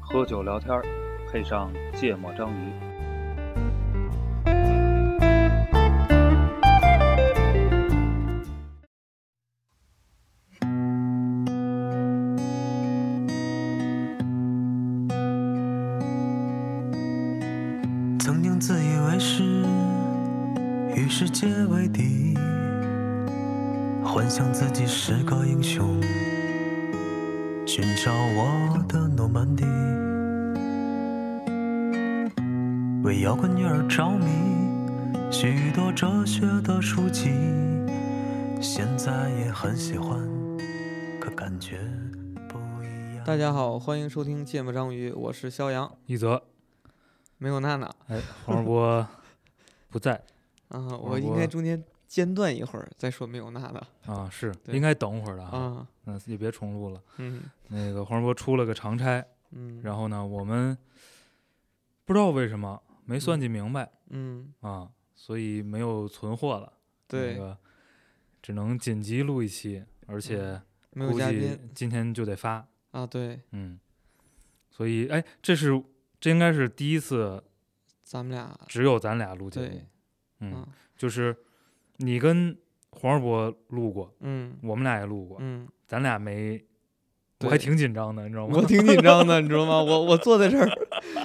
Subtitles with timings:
[0.00, 0.80] 喝酒聊天，
[1.30, 2.93] 配上芥末章鱼。
[43.54, 46.42] 好，欢迎收听《芥末章鱼》，我是肖阳，一则，
[47.38, 47.88] 没有娜娜。
[48.08, 49.06] 哎，黄世波
[49.90, 50.20] 不在。
[50.70, 54.12] 啊，我我应该中间间断一会儿再说没有娜娜。
[54.12, 57.00] 啊，是应该等会儿的啊，啊，嗯，也别重录了。
[57.18, 57.44] 嗯。
[57.68, 60.76] 那个黄世波出了个长差，嗯，然后呢，我们
[62.04, 63.88] 不知道为什么没算嗯计明白。
[64.08, 66.72] 嗯，啊，所以没有存货了。
[67.08, 67.56] 那对，个
[68.42, 71.70] 只能紧急录一期，而且没有估计嘉宾。
[71.72, 72.66] 今天就得发。
[72.94, 73.78] 啊，对，嗯，
[74.70, 75.82] 所以哎，这是
[76.20, 77.42] 这应该是第一次
[78.04, 79.86] 咱们俩只有咱俩录节目对。，
[80.40, 81.36] 嗯，啊，就是
[81.96, 82.56] 你跟
[82.90, 86.64] 黄世博录过，嗯我们俩也录过，嗯，咱俩没。
[87.40, 88.54] 我还对挺紧张的，你知道吗？
[88.56, 89.82] 我挺紧张的，你知道吗？
[89.82, 90.70] 我我坐在这儿，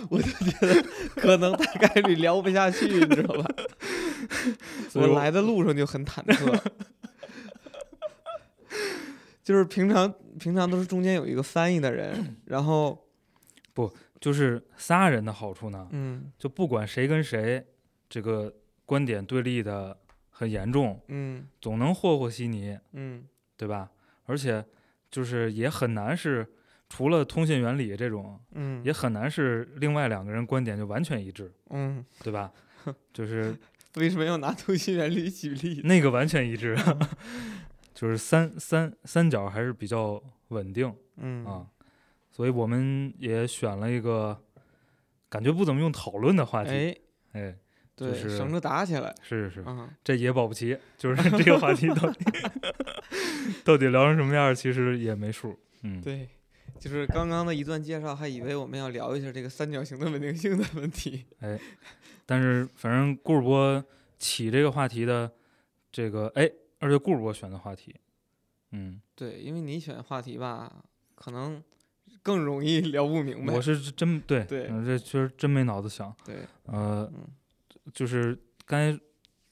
[0.09, 0.83] 我就觉得
[1.16, 3.45] 可能大概率聊不下去，你知道吧？
[4.89, 6.59] 所以我来的路上就很忐忑，
[9.44, 13.08] 就是平常平常都是中间有一个翻译的人， 然后
[13.73, 17.64] 不就是仨人的好处呢，嗯就不管谁跟谁，
[18.09, 18.54] 这个
[18.86, 19.95] 观点对立的
[20.30, 23.26] 很严重，嗯总能和和稀泥，嗯
[23.58, 23.92] 对吧？
[24.26, 24.66] 而且
[25.11, 26.48] 就是也很难是
[26.88, 32.52] 除了通信原理这种，嗯，也很难是另外两个人观点就完全一致，嗯，对吧？
[33.14, 33.56] 就是
[33.95, 35.82] 为什么要拿通信原理举例？
[35.83, 36.76] 那个完全一致，
[37.94, 41.67] 就是三三三角还是比较稳定嗯啊，
[42.32, 44.38] 所以我们也选了一个
[45.27, 46.98] 感觉不怎么用讨论的话题，哎，
[47.33, 47.55] 哎，
[47.95, 49.14] 对，是省着打起来。
[49.22, 52.26] 是是是，嗯，这也保不齐，就是 这个话题到底
[53.64, 55.58] 到底聊成什么样，其实也没数。
[55.83, 56.30] 嗯，对，
[56.80, 61.26] 就是刚刚的一段介绍，还以为我们要聊一下这个三角形的稳定性的问题。
[61.39, 61.60] 哎
[62.26, 63.83] 但是反正顾世波
[64.20, 65.32] 起这个话题的
[65.92, 66.48] 这个，哎，
[66.80, 67.95] 而且顾世波选的话题，
[68.72, 70.84] 嗯，对，因为你选话题吧，
[71.16, 71.62] 可能
[72.22, 73.54] 更容易 聊不明白。
[73.54, 77.28] 我是真对，对嗯这确实真没脑子想，对，呃，嗯
[77.94, 79.00] 就是刚才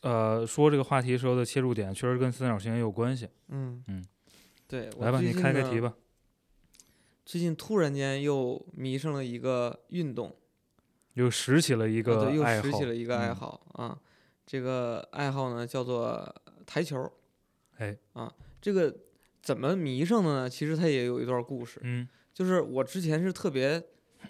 [0.01, 3.27] 呃说这个话题时候的切入点，确实跟三角形也有关系。
[3.49, 4.05] 嗯嗯，
[4.67, 5.93] 对，来吧，你开开题吧。
[7.25, 10.33] 最近突然间又迷上了一个运动，
[11.15, 13.99] 又拾起了一一个对，又爱好，拾起了一个爱嗯，好啊。
[14.45, 16.33] 这个爱好呢叫做
[16.67, 17.11] 台球。
[17.77, 18.95] 哎啊，这个
[19.41, 20.49] 怎么迷上的呢？
[20.49, 21.79] 其实它也有一段故事。
[21.83, 23.81] 嗯就是我之前是特别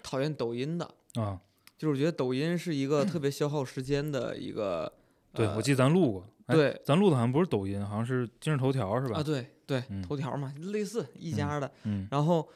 [0.02, 0.86] 讨厌抖音的，
[1.20, 1.38] 啊，
[1.76, 4.90] 就是我觉得抖音是一个 特别消耗时间的一个。
[5.34, 9.18] 对，呃我记得咱录过，哎对咱录的好像不是抖音，好像是今日头条是吧？
[9.18, 11.70] 啊，对对，嗯头条嘛，类似一家的。
[11.84, 12.48] 嗯然后，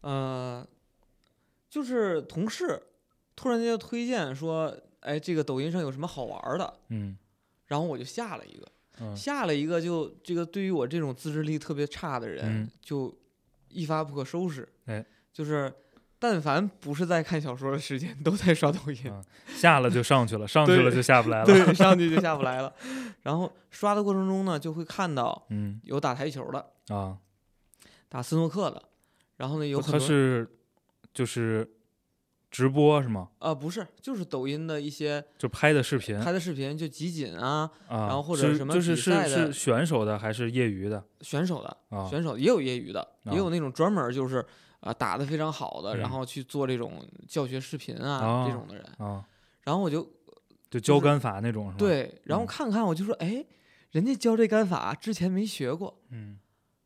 [0.00, 0.66] 呃，
[1.68, 2.82] 就是同事
[3.36, 7.16] 突然间就推荐说，哎，这个抖音上有什么好玩的，嗯
[7.66, 8.66] 然后我就下了一个，
[9.00, 13.16] 嗯下了一个就这个对于我这种自制力特别差的人，嗯就
[13.68, 14.68] 一发不可收拾。
[14.86, 15.72] 哎，就是
[16.18, 19.10] 但凡不是在看小说的时间，都在刷抖音。
[19.10, 19.22] 啊
[19.54, 21.44] 下了就上去了， 上去了就下不来了。
[21.44, 22.72] 对，上去就下不来了。
[23.22, 27.18] 然后刷的过程中呢，就会看到嗯有打台球的，啊，
[28.08, 28.82] 打斯诺克的，
[29.36, 30.48] 然后呢有不很多他是
[31.12, 31.68] 就是
[32.54, 33.30] 直播是吗？
[33.40, 42.08] 啊、不是，就是抖音的一些就拍的视频拍的视频，就集锦啊，啊，然后或者是什么就是是是选手的还是业余的选手的，啊？
[42.08, 44.44] 选手也有业余的，也有啊那种专门就是
[44.78, 48.84] 啊、打得非常好的，然嗯后去做这种教学视频啊、啊这种的人。
[48.98, 49.24] 啊，
[49.64, 50.08] 然后我就
[50.70, 53.44] 就教杆法那种是吧？，对，然后嗯看看我就说，哎，
[53.90, 56.00] 人家教这杆法之前没学过。
[56.10, 56.38] 嗯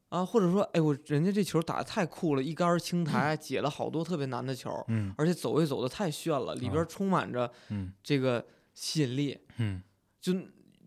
[0.09, 5.13] 啊，或者说，哎，我人家这球打得太酷了，一杆儿清台解了好多特别难的球，嗯。
[5.19, 7.93] 而且走位走的太炫了，里边充满着嗯。
[8.03, 8.45] 这个
[8.75, 9.83] 吸引力，嗯。
[10.21, 10.33] 就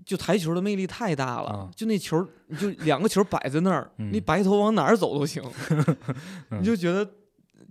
[0.03, 1.69] 就台球的魅力太大了，啊。
[1.75, 2.27] 就那球
[2.59, 5.43] 就两个球摆在那儿，你嗯白头往哪儿走都行，
[6.49, 6.59] 嗯。
[6.59, 7.07] 你就觉得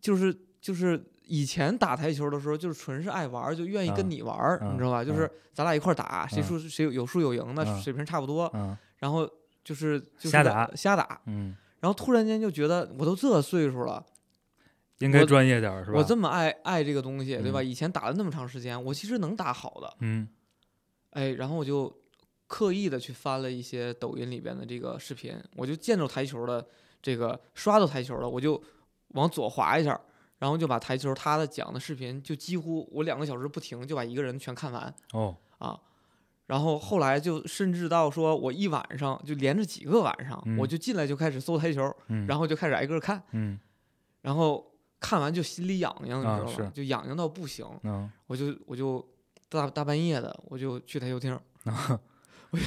[0.01, 4.37] 就是就是以前打台球的时候，就是纯是爱玩，就愿意啊跟你玩
[4.73, 5.05] 你知道吧？
[5.05, 9.29] 就嗯是咱俩一块儿打，谁嗯输谁有有输有赢的，嗯水平差不多，嗯然后
[9.65, 14.05] 就是就是瞎打瞎打，嗯，然后突然间就觉得我都这岁数了，
[14.99, 15.99] 应该我专业点儿是吧？
[15.99, 17.61] 我这么爱爱这个东西，对吧？
[17.61, 20.29] 嗯以前打了那么长时间，我其实能打好的，嗯
[21.11, 21.95] 哎，然后我就
[22.47, 26.67] 刻意的去翻了一些抖音里边的这个视频，我就见着台球的
[27.03, 28.63] 这个刷到台球了，我就
[29.09, 30.01] 往左滑一下，
[30.39, 35.79] 然后就把台球他的讲的视频就几乎我两个小时不停就把一个人全看完哦啊。
[36.51, 43.57] 然后后来就甚至到说我一晚上就连着几个晚上，我嗯就进来就开始搜台球，嗯，然后就开始挨个看，嗯
[44.21, 44.69] 然后
[44.99, 46.65] 看完就心里痒痒，你啊知道吧？
[46.65, 49.09] 是就痒痒到不行，嗯我就我就
[49.49, 51.39] 大大半夜的我就去台球厅，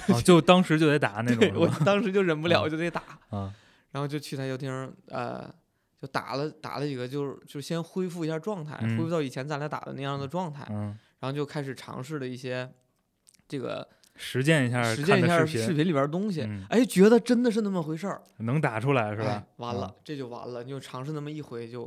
[0.07, 1.67] 哦，就当时就得打那种我？
[1.83, 3.01] 当时就忍不了，啊就得打，
[3.31, 3.53] 啊
[3.91, 4.71] 然后就去台球厅，
[5.09, 5.53] 呃，
[6.01, 12.71] 就打了打了几个，就是就先恢复一下状态，嗯恢复到以前咱俩打的那样的状态，嗯，然后就开始尝试了一些
[13.53, 19.45] 这个实践一下，实践一下视视频里边的东西，嗯哎，觉得真的是那么回事儿，能打出来是吧哎？
[19.57, 21.83] 完嗯了，这就完了，你就尝试那么一回就，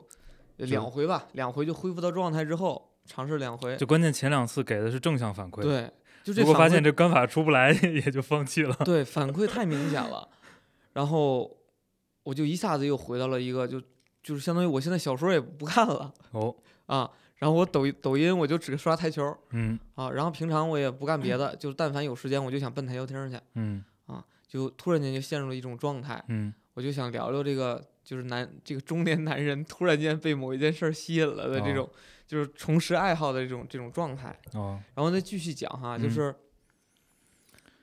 [0.57, 5.91] 就两回吧，两回就恢复到状态之后，尝试两回，就关键前两次给的是正向反馈，，对，
[6.23, 8.77] 就这如果发现这杆法出不来， 也就放弃了。
[8.85, 10.29] 对，反馈太明显了，
[10.95, 11.51] 然后
[12.23, 13.81] 我就一下子又回到了一个就
[14.23, 16.55] 就是相当于我现在小说也不看了哦，
[16.87, 31.91] 啊，然后我抖音抖音我就只刷台球嗯啊，然后平常我也不干别的，就但凡有时间我就想奔台球厅去，嗯啊就突然间就陷入了一种状态，嗯我就想聊聊这个就是男这个中年男人突然间被某一件事儿吸引了的这哦种，
[32.27, 34.39] 就是重拾爱好的这种这种状态。
[34.53, 36.35] 哦，然后再继续讲哈，就嗯是，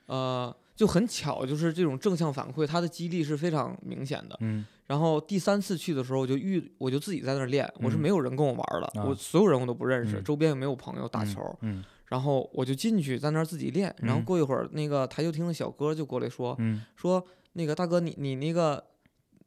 [0.06, 4.36] 呃，就很巧，就是这种正向反馈，它的激励是非常明显的。
[4.40, 18.82] 嗯然后第三次去的时候，我就遇，我就自己在那儿练，我是嗯没有人跟我玩儿的，啊我所有人我都不认识，嗯周边也没有朋友打嗯球，嗯然后我就进去在那儿自己练，然后嗯过一会儿，那个台球厅的小哥就过来说，嗯说那个大哥你你那个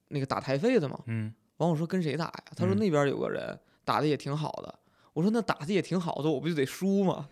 [0.10, 1.00] 那个打台费的吗？
[1.06, 2.44] 嗯完我说跟谁打呀？
[2.56, 4.74] 他说嗯那边有个人打的也挺好的。
[5.14, 7.28] 我说那打的也挺好的，我不就得输吗？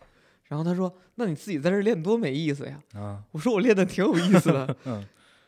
[0.46, 2.80] 然后他说那你自己在这儿练多没意思呀。
[2.94, 4.78] 啊我说我练的挺有意思的。
[4.86, 5.04] 嗯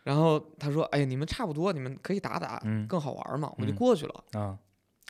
[0.08, 3.52] 然后他说哎呀你们差不多，你们可以打打，嗯更好玩嘛。
[3.58, 4.58] 我就嗯过去了，啊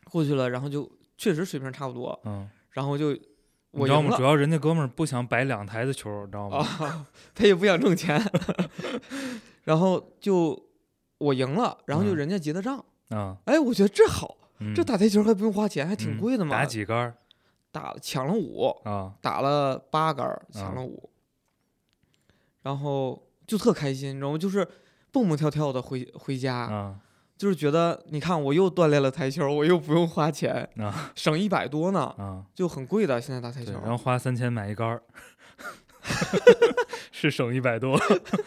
[0.06, 3.20] 过去了，然后就确实水平差不多，嗯，然后就你
[3.86, 4.06] 知道吗？
[4.06, 6.58] 我赢了主要人家哥们儿不想摆两台的球，你知道吗？
[6.80, 7.06] 啊，
[7.36, 8.20] 他也不想挣钱，
[9.66, 10.68] 然后就
[11.20, 12.84] 我赢了，然后就嗯人家结的账。
[13.10, 16.50] 啊，哎，我觉得这好，嗯这打台球还不用花钱，还挺嗯贵的嘛。
[16.58, 17.16] 打几杆儿
[17.72, 19.14] 打了抢了五，啊？
[19.22, 21.08] 打了八杆抢了五，
[22.64, 24.38] 然后就特开心，你知道吗？
[24.40, 24.68] 就是
[25.18, 27.00] 蹦蹦跳跳的回回家，啊
[27.38, 32.44] 就是觉得你看我又锻炼了台球，我又不用花钱，啊省一百多呢，啊！
[32.56, 33.22] 就很贵的。
[33.22, 35.04] 现在打台，球，然后花三千买一杆儿，
[37.12, 38.00] 是省一百多。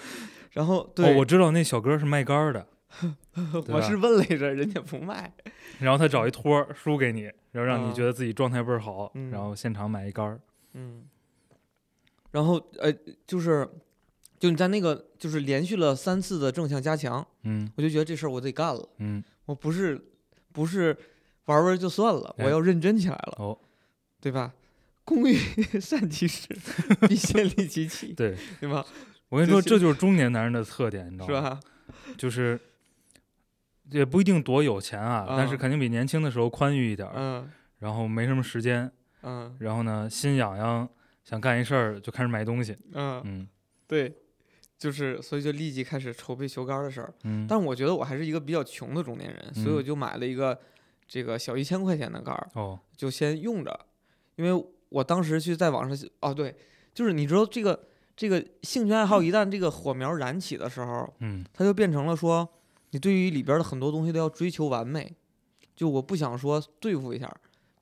[0.52, 2.66] 然后哦，对，我知道那小哥是卖杆儿的，
[3.68, 5.32] 我是问来着，人家不卖，
[5.78, 10.40] 然后他找一托输给你，然后让你啊觉得自己状态倍儿好，嗯然后现场买一杆儿。
[10.72, 11.04] 嗯，
[12.32, 12.92] 然后呃，
[13.24, 13.68] 就是
[14.40, 20.02] 就你在那个就是连续了三次的正向加强，嗯我就觉得这事儿我得干了，嗯我不是
[20.52, 20.96] 不是
[21.44, 23.34] 玩玩就算了，我哎要认真起来了。
[23.38, 23.56] 哦，
[24.20, 24.52] 对吧？
[25.04, 25.34] 工欲
[25.80, 26.48] 善其事，
[27.08, 28.84] 必先利其器， 对，对吧？
[29.28, 31.32] 我跟你说，就这就是中年男人的特点，你知道吗？
[31.34, 31.60] 是吧？
[32.16, 32.58] 就是
[33.90, 38.90] 也不一定多有钱啊，但是啊肯定比年轻的时候宽裕一点儿，嗯然后没什么时间，
[39.22, 40.88] 嗯然后呢心痒痒，
[41.24, 42.76] 想干一事儿就开始买东西。
[42.92, 43.48] 嗯，嗯
[43.88, 44.14] 对，
[44.80, 47.12] 就是所以就立即开始筹备球杆的事儿。
[47.24, 49.84] 嗯，但我觉得我还是一个比较穷的中年人，所以我嗯。
[49.84, 50.58] 就买了一个
[51.06, 53.78] 这个小一千块钱的杆儿，哦，就先用着，
[54.36, 56.56] 因为我当时去在网上哦，对，
[56.94, 57.78] 就是你知道这个
[58.16, 61.44] 这个兴趣爱好一旦这个火苗燃起的时候，嗯。
[61.52, 62.48] 它就变成了说，
[62.92, 65.14] 你对于里边儿的很多东西都要追求完美，
[65.76, 67.30] 就我不想说对付一下，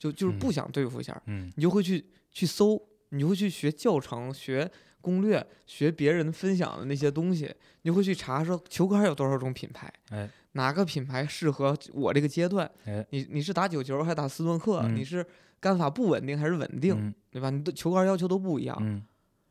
[0.00, 0.52] 就就是不嗯。
[0.52, 1.52] 想对付一下，嗯。
[1.54, 4.68] 你就会去去搜，你就会去学教程、学
[5.00, 7.44] 攻略、学别人分享的那些东西，
[7.82, 15.24] 你就会去查说球杆有多少种品牌，哎，哪个品牌适合我这个阶段，哎你你是打九球还是打斯诺克，嗯你是
[15.60, 17.50] 杆法不稳定还是稳定，嗯对吧？
[17.50, 19.02] 你的球杆要求都不一样，嗯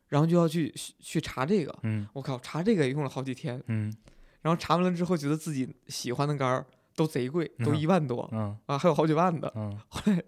[0.10, 3.62] 然后就要去去查这个，嗯我靠，查这个也用了好几天。
[3.68, 3.94] 嗯
[4.42, 9.52] 然后查完了之后，觉得自己喜欢的杆儿都贼贵，都嗯一万多、嗯啊，还有好几万的。
[9.56, 10.24] 嗯，后来，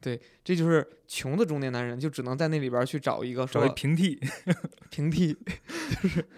[0.00, 4.20] 对，这就是穷的中年男人，就只能在那里边去找一个说找一平替。
[4.90, 5.36] 平替，
[6.02, 6.28] 就是，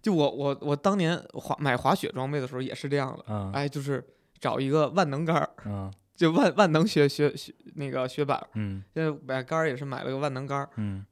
[0.00, 4.04] 就我我我当年滑买滑雪装备的时候也是这样的，嗯哎，就是
[4.38, 11.04] 找一个万能杆儿，嗯就万万能雪雪雪那个雪板，嗯现在买杆儿也是买了个万能杆儿，嗯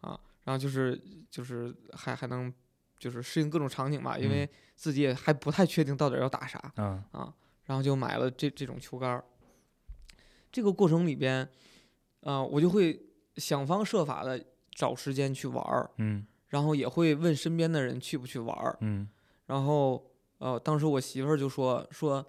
[0.44, 2.52] 然后就是就是还还能
[2.98, 7.02] 就是适应各种场景吧，因嗯为自己也还不太确定到底要打啥，啊
[7.64, 9.24] 然后就买了这这种球杆儿。
[10.50, 11.46] 这个过程里边，
[12.22, 13.00] 啊、我就会
[13.36, 18.76] 想方设法的找时间去玩儿，嗯然后也会问身边的人去不去玩儿。
[18.80, 19.08] 嗯
[19.46, 22.24] 然后，呃，当时我媳妇儿就说说，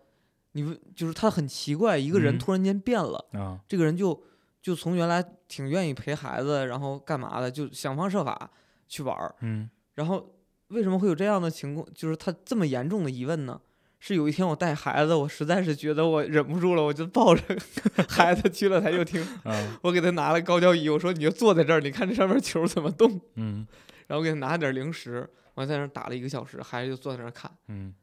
[0.53, 4.23] 你问就是她很奇怪，一个人嗯突然间变了，啊这个人就
[4.61, 8.51] 就从原来挺愿意陪孩子，然后干嘛的，就想方设法
[8.87, 9.35] 去玩儿。
[9.41, 10.33] 嗯然后
[10.69, 11.85] 为什么会有这样的情况？
[11.93, 13.59] 就是他这么严重的疑问呢？
[13.99, 17.41] 是有一天我带孩子，我实在是觉得我忍不住了，我就抱着
[18.07, 23.67] 孩子去了台球厅，啊 我给他拿了高脚椅，我说你就坐在这儿，你看这上面球怎么动，嗯
[24.07, 27.51] 然后给他拿了点零食，完在那儿打了一个小时，孩子就坐在那儿看。
[27.67, 27.93] 嗯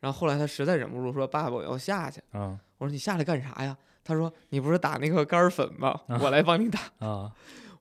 [0.00, 2.20] 然后后来他实在忍不住说：“爸爸，我要下去。
[2.32, 6.00] 啊”我说：“你下来干啥呀？”他说：“你不是打那个杆儿粉吗？
[6.20, 6.80] 我来帮你打。
[6.98, 7.30] 啊，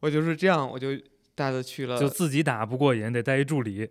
[0.02, 0.90] 我就是这样，我就
[1.34, 2.00] 带他去了。
[2.00, 3.90] 就自己打不过瘾，得带一助理。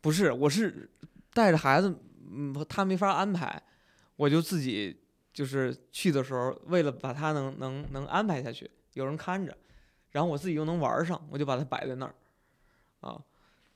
[0.00, 0.88] 不是，我是
[1.34, 1.94] 带着孩子，
[2.30, 3.62] 嗯，他没法安排，
[4.16, 4.96] 我就自己
[5.32, 9.56] 就是去的时候，为了把他能能能安排下去，有人看着，
[10.10, 12.14] 然后我自己又能玩儿上，我就把它摆在那儿，
[13.00, 13.20] 啊，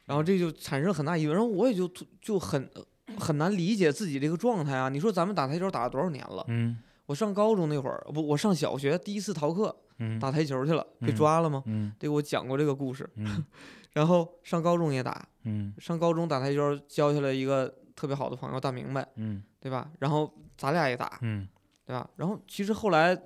[0.07, 2.71] 然后这就产生很大疑问，然后我也就就很
[3.19, 4.89] 很难理解自己这个状态啊。
[4.89, 6.45] 你说咱们打台球打了多少年了？
[6.49, 11.63] 嗯我上高中那会儿，不，我上小学第一次逃课嗯打台球去了，被嗯抓了吗？
[11.67, 13.09] 嗯这个我讲过这个故事。
[13.17, 13.45] 嗯
[13.93, 19.91] 然后上高中也打，嗯上高中打台球交下来一个特别好的朋友大明白，嗯对吧？
[19.99, 21.49] 然后咱俩也打，嗯
[21.87, 22.09] 对吧？
[22.17, 23.19] 然后其实后来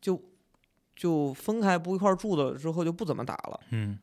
[0.00, 0.20] 就
[0.94, 3.60] 就分开不一块儿住了之后就不怎么打了。
[3.70, 3.98] 嗯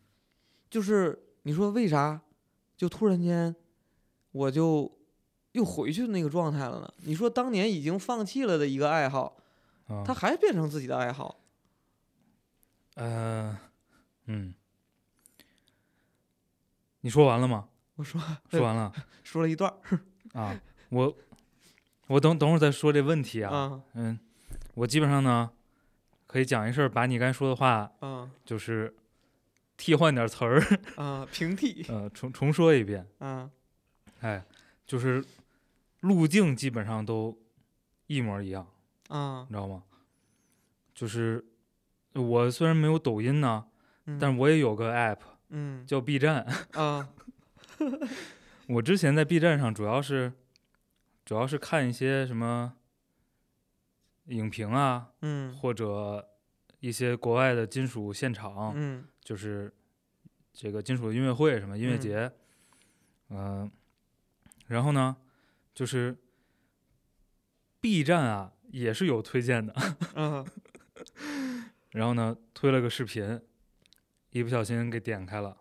[0.70, 2.20] 就是你说为啥
[2.78, 3.56] 就突然间
[4.32, 4.92] 我就
[5.54, 6.94] 又回去那个状态了呢？
[6.98, 9.38] 你说当年已经放弃了的一个爱好，
[9.88, 11.40] 啊，它还变成自己的爱好，
[12.96, 13.58] 呃
[14.26, 14.54] 嗯，
[17.02, 17.68] 你说完了吗？
[18.00, 18.90] 我说 说完了
[19.24, 20.00] 说了一段儿
[20.40, 21.18] 啊，我
[22.08, 23.54] 我等等会儿再说这问题啊。
[23.54, 24.18] 啊嗯，
[24.76, 25.52] 我基本上呢
[26.26, 28.96] 可以讲一事儿，把你刚才说的话啊就是
[29.76, 30.62] 替换点词儿，
[30.96, 33.06] 啊平替呃，重重说一遍。
[33.18, 33.50] 啊
[34.22, 34.46] 哎，
[34.86, 35.24] 就是
[36.00, 37.38] 路径基本上都
[38.08, 38.66] 一模一样，
[39.10, 39.84] 啊你知道吗？
[40.96, 41.46] 就是
[42.14, 43.66] 我虽然没有抖音呢，
[44.06, 46.46] 嗯但是我也有个 app 嗯叫 B 站。
[46.74, 47.10] 啊
[48.68, 50.32] 我之前在 B 站上主要是
[51.26, 52.76] 主要是看一些什么
[54.26, 55.54] 影评啊，嗯。
[55.56, 56.30] 或者
[56.80, 59.06] 一些国外的金属现场，嗯。
[59.22, 59.74] 就是
[60.54, 62.32] 这个金属音乐会什么音乐嗯节，
[63.30, 63.72] 嗯、
[64.68, 65.18] 然后呢，
[65.74, 66.18] 就是
[67.80, 69.74] B 站啊也是有推荐的，
[70.16, 70.46] 嗯。
[71.92, 73.42] 然后呢推了个视频，
[74.32, 75.58] 一不小心给点开了，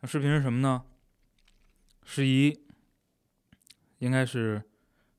[0.00, 0.84] 那视频是什么呢？
[2.10, 2.58] 是一
[3.98, 4.62] 应该是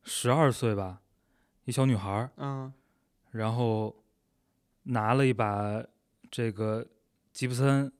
[0.01, 1.01] 十二岁吧，
[1.65, 2.73] 一小女孩儿，嗯
[3.29, 4.03] 然后
[4.83, 5.85] 拿了一把
[6.31, 6.83] 这个
[7.31, 7.93] 吉普森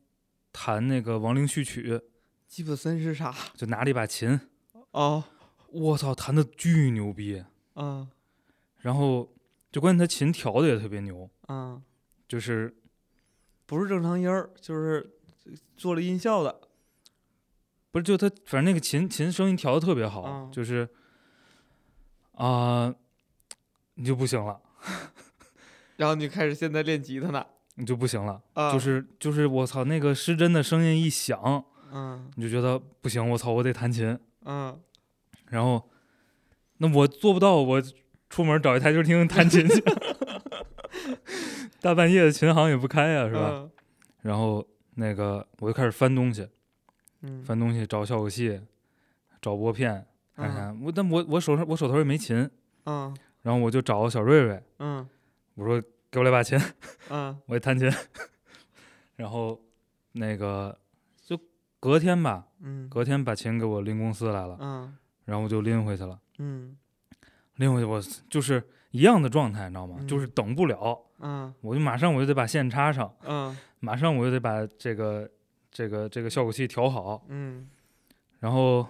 [0.51, 2.01] 弹那个亡灵序曲，
[2.47, 3.31] 吉普森是啥？
[3.53, 4.39] 就拿了一把琴，
[4.89, 5.23] 哦
[5.67, 7.45] 我操，弹的巨牛逼。
[7.75, 8.09] 嗯
[8.77, 9.31] 然后
[9.71, 11.79] 就关键他琴调的也特别牛，嗯，
[12.27, 12.75] 就是
[13.67, 15.15] 不是正常音儿，就是
[15.77, 16.61] 做了音效的。
[17.91, 20.87] 不是就他反正那个琴琴声音调的特别好，嗯就是
[22.35, 22.93] 啊、
[23.95, 24.61] 你就不行了，
[25.97, 27.45] 然后你就开始现在练吉他呢。
[27.75, 34.19] 你就不行了，啊，就是就是我操，那个失真的声音一响，嗯你就觉得不行，我操，我得弹琴。
[34.45, 34.77] 嗯
[35.47, 35.89] 然后，
[36.77, 37.81] 那我做不到，我
[38.29, 39.81] 出门找一台球厅弹琴去。
[41.81, 43.49] 大半夜的琴行也不开呀、是吧？
[43.53, 43.71] 嗯
[44.21, 46.45] 然后那个我就开始翻东西，
[47.21, 47.43] 嗯。
[47.43, 48.61] 翻东西找效果器，
[49.41, 50.81] 找拨片，看嗯。
[50.83, 52.49] 我但我我手上我手头也没琴，
[52.85, 53.15] 嗯。
[53.41, 55.07] 然后我就找小瑞瑞，嗯。
[55.55, 56.59] 我说给我来把琴，
[57.09, 57.37] 嗯。
[57.47, 57.91] 我也弹琴。
[59.15, 59.59] 然后
[60.13, 60.77] 那个
[61.25, 61.39] 就
[61.79, 62.87] 隔天吧，嗯。
[62.89, 64.97] 隔天把琴给我拎公司来了，嗯。
[65.25, 66.19] 然后我就拎回去了。
[66.37, 66.77] 嗯。
[67.55, 69.97] 拎回去我就是一样的状态，你知道吗？
[69.99, 70.07] 嗯？
[70.07, 71.53] 就是等不了，嗯。
[71.61, 73.57] 我就马上我就得把线插上，嗯。
[73.81, 75.29] 马上我就得把这个
[75.79, 77.69] 这个这个效果器调好，嗯，
[78.41, 78.85] 然后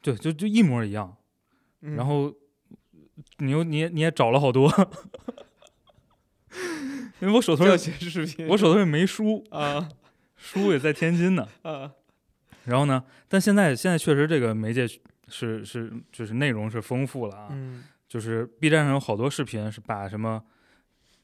[0.00, 1.16] 对，就就一模一样。
[1.80, 1.96] 嗯。
[1.96, 2.32] 然后
[3.38, 4.70] 你又你也你也找了好多，
[7.18, 9.88] 因为我手头教学视频，我手头也没书，啊。
[10.36, 11.48] 书也在天津呢。
[11.62, 11.90] 啊。
[12.66, 14.86] 然后呢，但现在现在确实这个媒介
[15.26, 17.82] 是是就是内容是丰富了啊，嗯。
[18.06, 20.44] 就是 B 站上有好多视频是把什么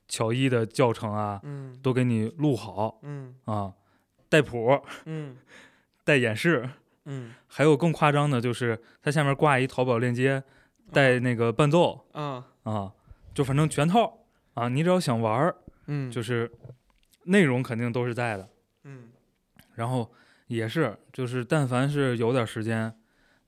[0.08, 1.78] 乔伊的教程啊嗯。
[1.80, 3.36] 都给你录好嗯。
[3.44, 3.72] 啊，
[4.30, 5.36] 带谱、嗯。
[6.02, 6.70] 带演示，
[7.04, 7.34] 嗯。
[7.46, 10.42] 还有更夸张的，就是它下面挂一淘宝链接，
[10.90, 12.46] 带那个伴奏啊。
[12.62, 12.92] 啊，
[13.34, 15.56] 就反正全套啊，你只要想玩儿，
[15.86, 16.10] 嗯。
[16.10, 16.50] 就是
[17.24, 18.48] 内容肯定都是在的。
[18.84, 19.10] 嗯。
[19.74, 20.10] 然后
[20.46, 22.94] 也是，就是但凡是有点时间，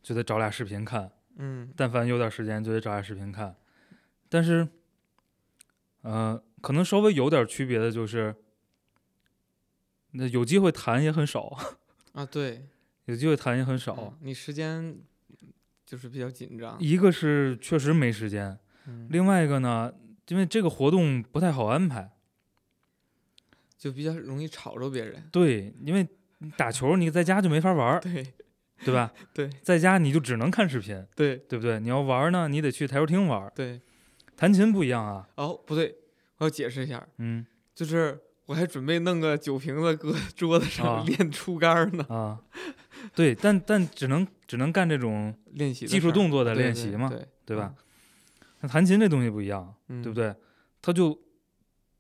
[0.03, 1.73] 就得找俩视频看；嗯。
[1.77, 3.55] 但凡有点时间，就得找俩视频看。
[4.29, 4.69] 但是，
[6.03, 8.35] 呃，可能稍微有点区别的就是，
[10.13, 11.57] 那有机会谈也很少，
[12.13, 12.67] 啊对
[13.07, 13.95] 有机会谈也很少。
[13.99, 14.97] 嗯你时间
[15.85, 19.93] 就是比较紧张一个是确实没时间，嗯另外一个呢，
[20.29, 22.11] 因为这个活动不太好安排。
[23.77, 26.07] 就比较容易吵着别人对，因为
[26.57, 28.25] 打球你在家就没法玩儿，对
[28.85, 29.13] 对吧？
[29.35, 31.81] 对在家你就只能看视频，对对不对？
[31.81, 33.51] 你要玩呢，你得去台球厅玩。
[33.57, 33.81] 对
[34.37, 35.97] 弹琴不一样啊，哦不对
[36.39, 42.39] 我要解释一下嗯就是我还准备弄个酒瓶子搁 桌子上啊 练出杆呢，啊，
[43.15, 47.73] 对，但但只能只能干这种练习技术动作的练习嘛，对对吧？
[48.61, 50.03] 那弹琴这东西不一样，嗯？
[50.03, 50.35] 对不对？
[50.81, 51.19] 他就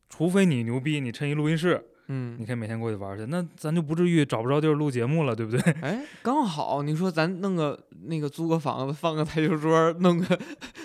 [0.08, 2.36] 除非你牛逼，你趁一录音室，嗯？
[2.38, 5.60] 你可以每天过去玩去，那咱就不至于找不着地儿录节目了，对不对？
[5.80, 10.38] 哎，刚好你说咱弄个那个租个房子，放个台球桌，弄个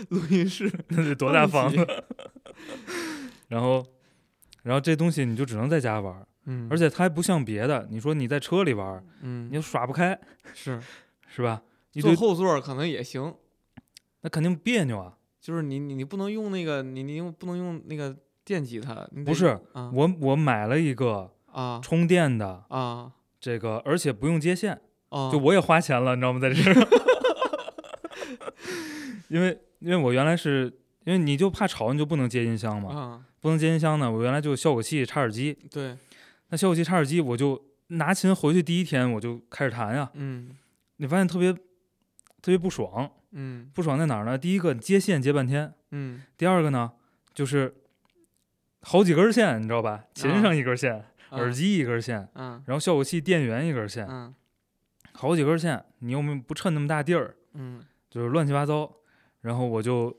[0.09, 2.03] 录音室，那得多大房放子？
[3.49, 3.85] 然后，
[4.67, 9.47] 然后这东西你就只能在家玩，嗯，而且它还不像别的，你说你在车里玩，嗯。
[9.49, 10.19] 你又耍不开，
[10.53, 10.77] 是
[11.25, 11.61] 是吧？
[11.93, 13.33] 你坐后座可能也行，
[14.21, 15.13] 那肯定别扭啊。
[15.39, 19.89] 就是你你你不能用那个你你用不能用那个电吉他，不是啊。
[19.93, 21.79] 我我买了一个啊。
[21.81, 23.13] 充电的啊。
[23.39, 26.39] 这个，而且不用接线，啊，就我也花钱了，你知道吗？
[26.41, 26.87] 在这儿，
[29.29, 30.73] 因为因为我原来是
[31.07, 33.25] 因为你就怕吵，你就不能接音箱嘛，啊。
[33.39, 35.97] 不能接音箱呢，我原来就效果器插耳机，对，
[36.49, 40.51] 那效果器插耳机我就拿琴回去第一天我就开始弹呀，嗯。
[40.97, 41.61] 你发现特别特
[42.47, 43.71] 别不爽，嗯。
[43.73, 44.37] 不爽在哪儿呢？
[44.37, 46.21] 第一个接线接半天，嗯。
[46.37, 46.91] 第二个呢
[47.33, 47.73] 就是
[48.81, 50.03] 好几根线，你知道吧？
[50.13, 54.35] 琴啊上一根线，耳啊机一根线，嗯然后效果器电源一根线，嗯
[55.13, 57.81] 好几根线，你又没不趁那么大地儿，嗯。
[58.09, 58.91] 就是乱七八糟。
[59.41, 60.13] 然后我就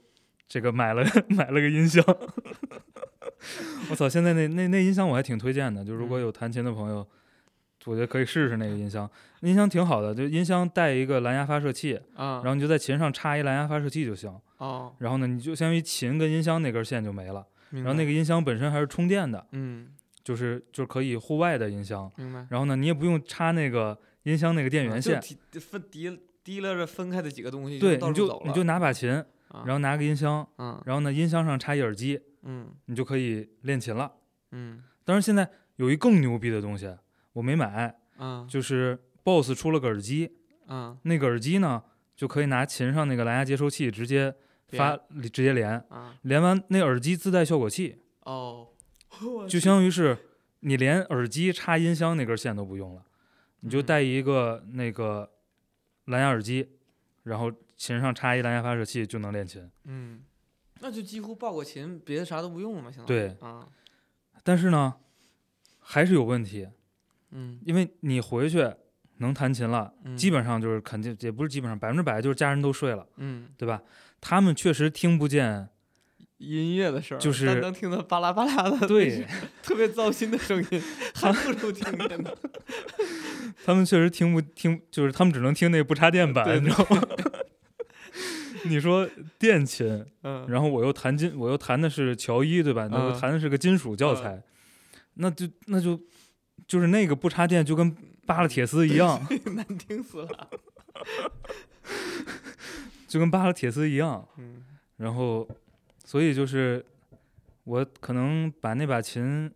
[0.48, 2.02] 这个买了 买了个音箱，
[3.90, 4.08] 我操！
[4.08, 7.06] 现在那那那音箱我还挺推荐的，就如果嗯有弹琴的朋友，
[7.84, 9.08] 我觉得可以试试那个音箱。
[9.42, 14.34] 音箱挺好的，就音箱带一个蓝牙发射器，啊，然后你就在琴上插一蓝牙发射器就行。
[14.56, 17.46] 哦，然后呢，你就相当于琴跟音箱那根线就没了。
[17.70, 19.88] 然后那个音箱本身还是充电的，嗯
[20.24, 22.10] 就是就是可以户外的音箱。
[22.16, 25.20] 明白然后呢，你也不用插那个音箱那个电源线，
[25.60, 30.80] 分提提拉着分开的几个东西，对，你就你就拿把琴，啊然后拿个音箱，嗯。
[30.84, 32.72] 然后呢音箱上插一耳机，嗯。
[32.86, 34.12] 你就可以练琴了。
[34.52, 34.82] 嗯。
[35.04, 36.94] 当然现在有一更牛逼的东西，
[37.32, 41.82] 我没买，啊就是 BOSS 出了个耳机，啊那个耳机呢
[42.14, 44.34] 就可以拿琴上那个蓝牙接收器直接
[44.68, 46.14] 发直接连，啊。
[46.22, 48.68] 连完那耳机自带效果器，哦，
[49.48, 50.18] 就相当于是
[50.60, 53.02] 你连耳机插音箱那根线都不用了，
[53.60, 53.86] 你就嗯。
[53.86, 55.30] 带一个那个
[56.06, 56.68] 蓝牙耳机，
[57.22, 59.70] 然后琴上插一蓝牙发射器就能练琴。
[59.84, 60.20] 嗯，
[60.80, 63.66] 那就几乎抱个琴，别的啥都不用了嘛，相当于对啊，
[64.42, 64.96] 但是呢，
[65.78, 66.68] 还是有问题，
[67.30, 68.68] 嗯因为你回去
[69.18, 73.80] 能弹琴了，嗯基本上就是肯定也不是基本上百分之百就是家人都睡了，嗯，对吧？
[74.20, 75.68] 他们确实听不见，
[76.38, 79.26] 音乐的事儿，就是但能听到巴拉巴拉的，对，
[79.62, 80.82] 特别糟心的声音，
[81.14, 82.30] 还不如听见呢。
[83.64, 87.02] 他们确实听不听，就是他们只能听那不插电 版，你知道吗？
[88.68, 92.88] 你说电琴，嗯，然后我又弹金，我又弹的是乔伊，对吧？
[92.90, 94.42] 那我嗯弹的是个金属教材，
[95.14, 96.00] 那就那就
[96.66, 97.94] 就是那个不插电，就跟
[98.26, 99.20] 扒了铁丝一样，
[99.56, 100.50] 难听死了。
[103.06, 104.26] 就跟扒了铁丝一样。
[104.36, 104.64] 嗯
[104.98, 105.48] 然后，
[106.04, 106.84] 所以就是
[107.64, 109.50] 我可能把那把琴，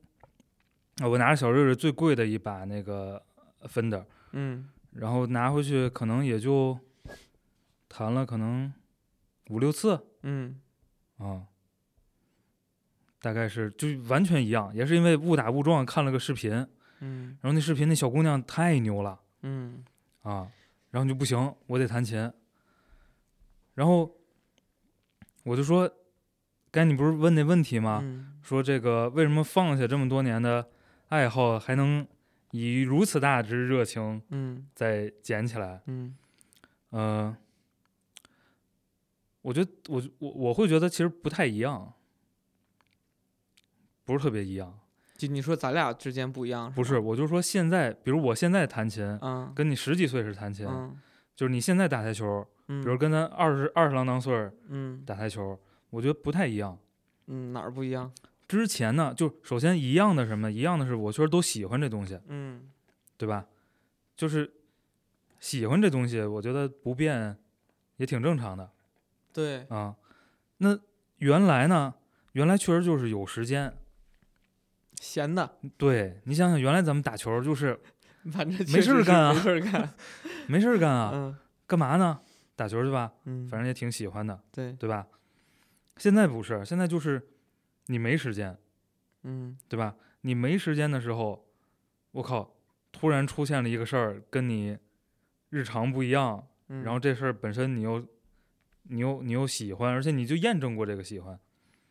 [1.03, 3.21] 啊，我拿着小瑞瑞最贵的一把那个
[3.63, 6.79] Fender，嗯然后拿回去可能也就
[7.89, 8.73] 弹了可能
[9.53, 10.59] 五六次嗯。
[11.19, 11.45] 啊，
[13.21, 16.67] 大概是就完全一样，也是因为误打误撞看了个视频，
[17.01, 17.37] 嗯。
[17.43, 19.85] 然后那视频那小姑娘太牛了嗯。
[20.23, 20.51] 啊，
[20.91, 22.33] 然后就不行，我得弹琴，
[23.75, 24.17] 然后
[25.45, 25.89] 我就说，
[26.71, 28.01] 刚才你不是问那问题吗？
[28.03, 28.33] 嗯？
[28.43, 30.69] 说这个为什么放下这么多年的
[31.09, 32.07] 爱好，还能
[32.53, 34.67] 以如此大之热情嗯。
[34.75, 35.83] 再捡起来？
[35.87, 36.17] 嗯。
[36.91, 37.37] 呃，
[39.43, 41.93] 我觉得我我我会觉得其实不太一样，
[44.05, 44.79] 不是特别一样。
[45.17, 50.97] 就你说咱俩之间不一样，不是，我就说现在，比如我现在弹琴，嗯跟你十几岁时弹琴，嗯
[51.37, 54.51] 就是你现在打台球，嗯，比如跟咱二十二十郎当岁
[55.07, 55.59] 打台球，
[55.91, 56.77] 我觉得不太一样。
[57.27, 58.13] 嗯哪儿不一样？
[58.49, 62.69] 之前呢，就首先一样的什么，一样的是我确实都喜欢这东西，嗯
[63.17, 63.47] 对吧？
[64.17, 64.53] 就是
[65.39, 67.37] 喜欢这东西，我觉得不变
[67.97, 68.69] 也挺正常的
[69.33, 69.97] 对，啊。
[70.59, 70.79] 那
[71.19, 71.95] 原来呢，
[72.33, 73.73] 原来确实就是有时间。
[75.01, 77.79] 闲的，对你想想，原来咱们打球就是
[78.31, 79.95] 反正没事儿干啊没事儿干。
[80.47, 82.21] 没事干啊，嗯干嘛呢？
[82.55, 83.13] 打球对吧？
[83.25, 85.07] 嗯，反正也挺喜欢的，对，对吧？
[85.97, 87.21] 现在不是，现在就是
[87.87, 88.57] 你没时间，
[89.25, 89.97] 嗯对吧？
[90.21, 91.45] 你没时间的时候，
[92.13, 92.55] 我靠，
[92.93, 94.79] 突然出现了一个事儿，跟你
[95.51, 98.05] 日常不一样，嗯，然后这事儿本身你又
[98.85, 101.39] 你又你又喜欢，而且你就验证过这个喜欢，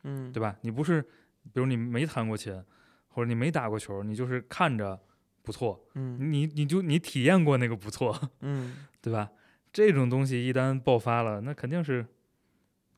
[0.03, 0.57] 嗯对吧？
[0.61, 2.63] 你不是，比如你没弹过琴，
[3.09, 4.99] 或者你没打过球，你就是看着
[5.41, 9.31] 不错，嗯你你就你体验过那个不错，嗯 对吧？
[9.73, 12.05] 这种东西一旦爆发了，那肯定是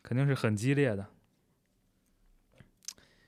[0.02, 1.08] 肯定是很激烈的。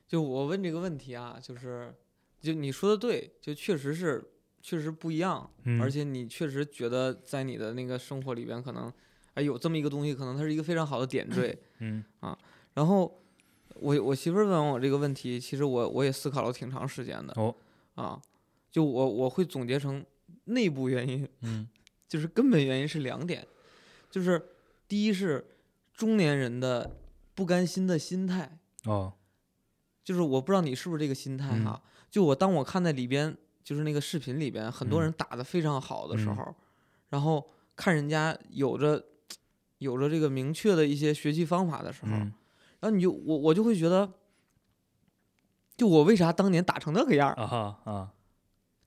[0.08, 1.94] 就我问这个问题啊，就是
[2.42, 4.24] 就你说的对，就确实是
[4.62, 8.92] 确实不一样，嗯，而且你确实觉得在你的那个生活里边，可能
[9.36, 11.58] 哎有这么一个东西，可能它是一个非常好的点缀。
[11.80, 12.04] 嗯。
[12.20, 12.38] 啊。
[12.74, 13.22] 然后
[13.76, 17.34] 我我媳妇儿问我这个问题，其实我我也思考了挺长时间的。
[17.38, 17.56] 哦。
[17.96, 18.22] 啊，
[18.72, 20.04] 就我我会总结成
[20.46, 21.68] 内部原因，嗯。
[22.08, 23.46] 就是根本原因是两点，
[24.12, 24.42] 就是
[24.88, 25.44] 第一是
[25.94, 26.98] 中年人的
[27.34, 29.14] 不甘心的心态，哦。
[30.04, 31.66] 就是我不知道你是不是这个心态嗯。
[31.66, 31.82] 哈。
[32.12, 35.04] 就我当我看在里边，就是那个视频里边，很多嗯。
[35.04, 36.36] 人打得非常好的时嗯。
[36.36, 36.56] 候，
[37.10, 37.46] 然后
[37.76, 39.04] 看人家有着
[39.80, 42.34] 有着这个明确的一些学习方法的时候，嗯。
[42.80, 44.12] 然后你就我我就会觉得，
[45.76, 47.34] 就我为啥当年打成那个样儿？
[47.36, 48.14] 啊哈啊。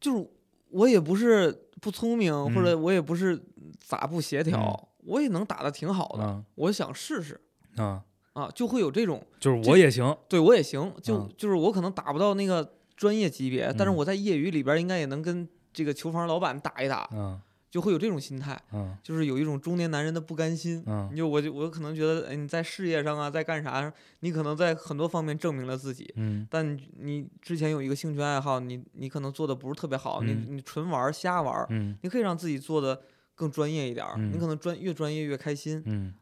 [0.00, 0.30] 就是
[0.70, 2.82] 我也不是不聪明，或者嗯。
[2.82, 3.42] 我也不是
[3.80, 6.22] 咋不协调，我也能打的挺好的。
[6.24, 7.40] 啊我想试试。
[7.76, 10.16] 啊，啊，就会有这种就是我也行。
[10.28, 11.34] 对我也行，就、嗯。
[11.36, 13.96] 就是我可能打不到那个专业级别，但是嗯。
[13.96, 18.96] 我在业余里边儿应该也能跟这个球房老板打一打，嗯就会有这种心态，嗯。
[19.02, 20.82] 就是有一种中年男人的不甘心。
[20.86, 21.14] 嗯。
[21.14, 26.46] 就我就我可能觉得，哎，你在事业上啊，在干啥，你可能在很多方面证明了自己，嗯。
[26.50, 30.26] 但你你之前有一个兴趣爱好，你你可能做的不是特别好，嗯。
[30.48, 31.66] 你你纯玩儿瞎玩
[32.02, 33.00] 你可以让自己做的
[33.34, 36.14] 更专业一点儿，你嗯可能专越专业越开心，嗯。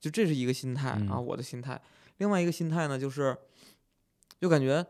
[0.00, 1.80] 就这是一个心态啊，嗯我的心态。
[2.18, 3.36] 另外一个心态呢，就是
[4.40, 4.86] 就感觉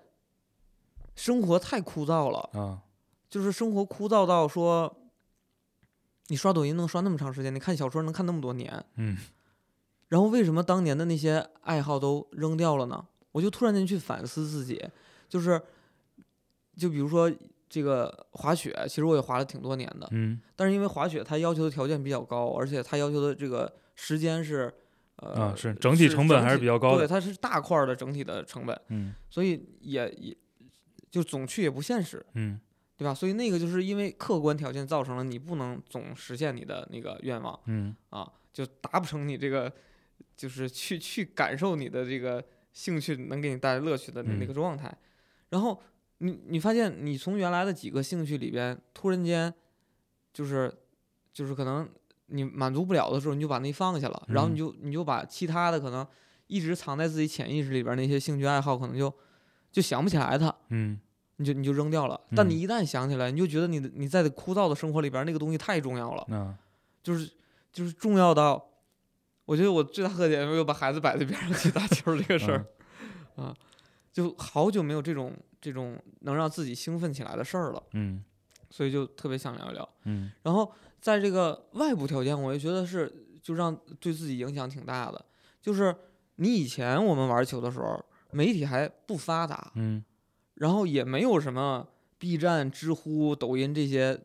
[1.15, 2.83] 生活太枯燥了，啊。
[3.29, 5.00] 就是生活枯燥到说，
[6.31, 9.19] 你刷抖音能刷那么长时间，你看小说能看那么多年，嗯。
[10.09, 13.05] 然后为什么当年的那些爱好都扔掉了呢？
[13.33, 14.81] 我就突然间去反思自己，
[15.29, 15.61] 就是
[16.77, 17.31] 就比如说
[17.69, 20.41] 这个滑雪，其实我也滑了挺多年的，嗯。
[20.55, 24.73] 但是因为滑雪它要求的条件比较高，而且它要求的这个时间是
[25.17, 29.15] 呃、啊是整体成本还是比较高的对，它是大块儿的整体的成本，嗯。
[29.29, 30.37] 所以也也
[31.11, 32.61] 就总去也不现实，嗯
[33.01, 33.15] 对吧？
[33.15, 39.73] 所以那个就是因为客观条件造成了你不能总实现你的那个愿望嗯啊，就达不成你这个
[40.37, 44.95] 就是去去感受你的这个兴趣能给你带来乐趣的那个状态。
[45.49, 45.81] 然后
[46.19, 49.51] 你你发现你从原来的几个兴趣里边，突然间
[50.35, 50.71] 就是
[51.33, 51.89] 就是可能
[52.27, 56.07] 你满足不了的时候，你就把那放下了，然后你嗯就你就把其他的可能
[56.49, 59.11] 一直藏在自己潜意识里边儿那些兴趣爱好，可能就
[59.73, 60.55] 就想不起来它。
[60.69, 61.01] 嗯
[61.41, 62.21] 你就你就扔掉了。
[62.37, 62.59] 但你嗯。
[62.59, 66.55] 一旦想起来，你就觉得你的你在枯燥的生活里边那个东西太重要了，啊
[67.03, 67.33] 就是
[67.73, 68.63] 就是重要到，
[69.47, 72.67] 我觉得我最大特点就是把孩子摆在边上去打球这个事儿，
[73.37, 73.47] 嗯。
[73.47, 73.57] 啊，
[74.13, 78.23] 就好久没有这种这种能让自己兴奋起来的事儿了，嗯。
[78.69, 79.89] 所以就特别想聊一聊。
[80.05, 80.31] 嗯。
[80.43, 83.11] 然后在这个外部条件，我也觉得是
[83.43, 85.25] 就让对自己影响挺大的，
[85.63, 85.97] 就是
[86.37, 87.99] 你以前我们玩球的时候，
[88.31, 90.05] 媒体还不发达，嗯
[90.61, 94.21] 然后也没有什么 B 站、知乎、抖音这些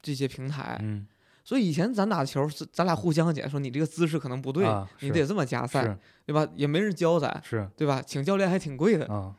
[0.00, 1.06] 这些平台，嗯
[1.44, 6.46] 所以以前咱打球是咱俩互相检说你这个姿势可能不对，啊你得这么加赛，对吧？
[6.54, 8.02] 也没人教咱，是对吧？
[8.06, 9.06] 请教练还挺贵的。
[9.06, 9.34] 啊，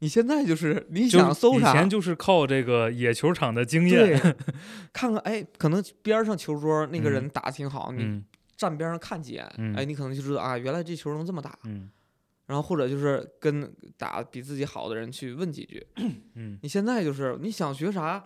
[0.00, 4.36] 你现在就是你想搜啥以前，就是靠这个野球场的经对验。
[4.92, 8.24] 看看哎，可能边上球桌那个人嗯打挺好，你嗯
[8.56, 11.56] 站边上看几眼，嗯哎，你可能就知道啊，原来这球能这么打。
[11.64, 11.88] 嗯
[12.46, 15.86] 然后或者就是跟打比自己好的人去问几句。
[16.34, 18.24] 嗯你现在就是你想学啥，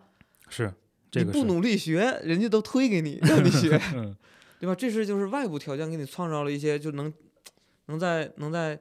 [0.49, 0.73] 是
[1.11, 4.17] 这个是你不努力学，人家都推给你， 让你学，嗯
[4.59, 4.75] 对吧？
[4.75, 7.13] 这是就是外部条件给你创造了一些就能
[7.87, 8.79] 能在能在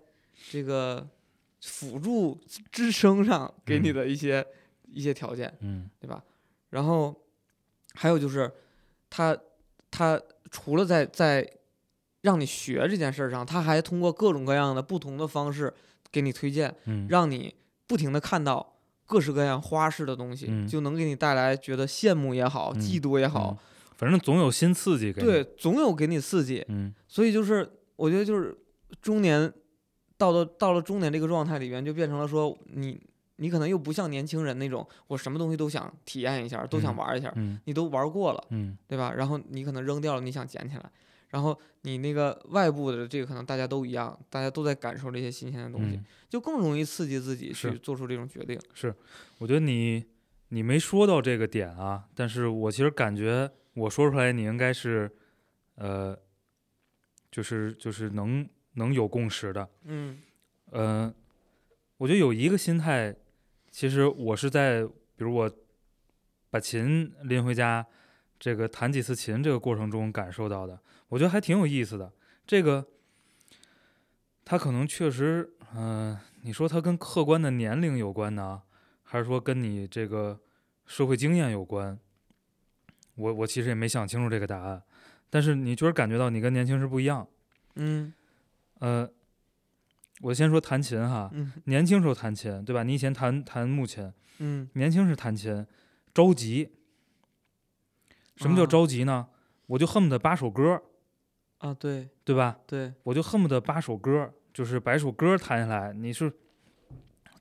[0.51, 1.07] 这个
[1.61, 2.39] 辅助
[2.71, 4.45] 支撑上给你嗯的一些、
[4.87, 6.23] 一些条件，嗯对吧？
[6.69, 7.23] 然后
[7.93, 8.51] 还有就是，
[9.09, 9.37] 他
[9.91, 10.19] 他
[10.51, 11.47] 除了在在
[12.25, 15.71] 让你学这件事儿上，他还通过各种各样的不同的方式
[16.11, 17.53] 给你推荐，嗯，让你
[17.85, 23.57] 不停的看到各式各样花式的东西，嗯就能给你带来觉得羡慕也好，嗯嫉妒也好，嗯
[23.97, 25.27] 反正总有新刺激给你。
[25.27, 26.65] 对，，总有给你刺激。
[26.67, 28.57] 嗯所以就是我觉得就是
[29.01, 29.53] 中年
[30.17, 32.99] 到了到了中年这个状态里边，就变成了说你
[33.35, 39.13] 你可能又不像年轻人那种，我什么东西都想体验一下，都想嗯玩一下，嗯你都玩过了，嗯对吧？
[39.15, 40.91] 然后你可能扔掉了，你想捡起来。
[41.29, 48.59] 然后你那个外部的这个可能大家都一样，大家都在感受这些新鲜的东西，嗯，就更容易刺激自己去做出这种决定。
[48.73, 48.93] 是
[49.39, 50.05] 我觉得你
[50.49, 55.11] 你没说到这个点啊，但是我其实感觉我说出来你应该是，
[55.75, 56.17] 呃，
[57.31, 59.67] 就是就是能能有共识的。
[59.83, 60.21] 嗯
[60.71, 61.13] 嗯，
[61.97, 63.15] 我觉得有一个心态，
[63.71, 65.51] 其实我是在，比如我
[66.49, 67.85] 把琴拎回家，
[68.39, 72.11] 这个弹几次琴这个过程中感受到的，我觉得还挺有意思的。
[72.45, 72.87] 这个，
[74.43, 78.61] 他可能确实，嗯、你说他跟客观的年龄有关呢，
[79.03, 80.39] 还是说跟你这个
[80.85, 81.99] 社会经验有关？
[83.15, 84.83] 我我其实也没想清楚这个答案，
[85.29, 87.27] 但是你就是感觉到你跟年轻时不一样。
[87.75, 88.13] 嗯
[88.79, 89.09] 呃，
[90.21, 92.83] 我先说弹琴哈，嗯年轻时候弹琴，对吧？
[92.83, 95.65] 你以前弹弹木琴，嗯年轻时弹琴
[96.13, 96.71] 着急。
[98.35, 99.29] 什么叫啊着急呢？
[99.67, 100.83] 我就恨不得八首歌，
[101.65, 102.57] 啊，对对吧？
[102.67, 105.93] 对，我就恨不得八首歌，就是把一首歌弹下来。
[105.93, 106.31] 你是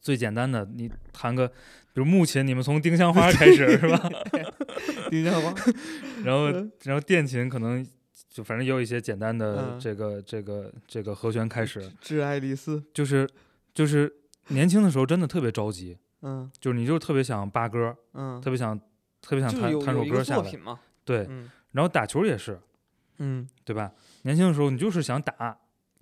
[0.01, 1.55] 最简单的，你弹个，比
[1.95, 4.09] 如木琴，你们从丁香花开始是吧？
[5.11, 5.55] 丁香花，
[6.25, 7.87] 然后嗯然后电琴可能
[8.29, 13.29] 就反正也有一些简单的嗯这个这个这个和弦开始，致爱丽丝，就是
[13.73, 14.13] 就是
[14.49, 18.79] 年轻的时候真的特别着急，嗯就是你就是特别想扒歌，嗯，特别想
[19.21, 20.51] 特别想弹弹首歌下来，
[21.05, 21.27] 对。
[21.29, 22.57] 嗯然后打球也是，
[23.19, 23.91] 嗯，对吧？
[24.25, 25.57] 年轻的时候你就是想打，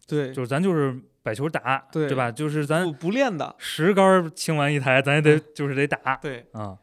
[0.09, 2.33] 对，就是咱就是摆球打，对吧？
[2.33, 6.77] 就是咱不不练的，十杆清完一台，咱也得嗯就是得打对，啊。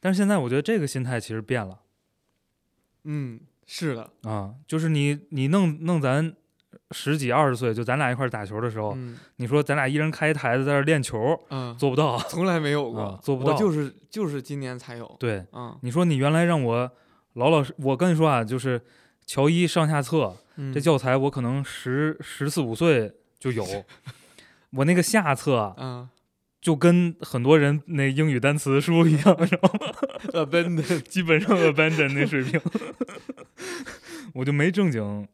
[0.00, 1.78] 但是现在我觉得这个心态其实变了
[3.04, 6.34] 嗯，是的，啊，就是你你弄弄咱
[6.90, 12.18] 十几二十岁，就咱俩一块儿打球的时候，嗯你说咱俩一人开一台子在这练球，嗯，做不到。
[12.18, 16.90] 从来没有过啊，做不到就是就是今年才有，对，嗯你说你原来让我
[17.34, 18.80] 老老实，我跟你说啊，就是
[19.26, 23.64] 乔伊上下册嗯，这教材，我可能十十四五岁就有，
[24.72, 26.08] 我那个下册啊嗯。
[26.60, 29.92] 就跟很多人那英语单词书一样，知道吗
[30.32, 32.58] ？，abandon，基本上 abandon 那水平，
[34.32, 35.28] 我就没正经，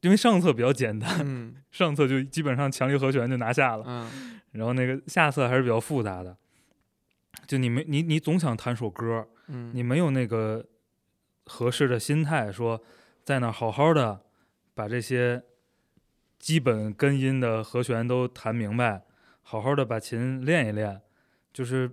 [0.00, 1.54] 因为上册比较简单，嗯。
[1.70, 4.40] 上册就基本上强力和弦就拿下了，嗯。
[4.52, 6.34] 然后那个下册还是比较复杂的，
[7.46, 10.64] 就你没你你总想弹首歌，嗯，你没有那个
[11.44, 12.82] 合适的心态，说
[13.28, 14.22] 在那儿好好的
[14.72, 15.44] 把这些
[16.38, 19.04] 基本根音的和弦都弹明白，
[19.42, 21.02] 好好的把琴练一练，
[21.52, 21.92] 就是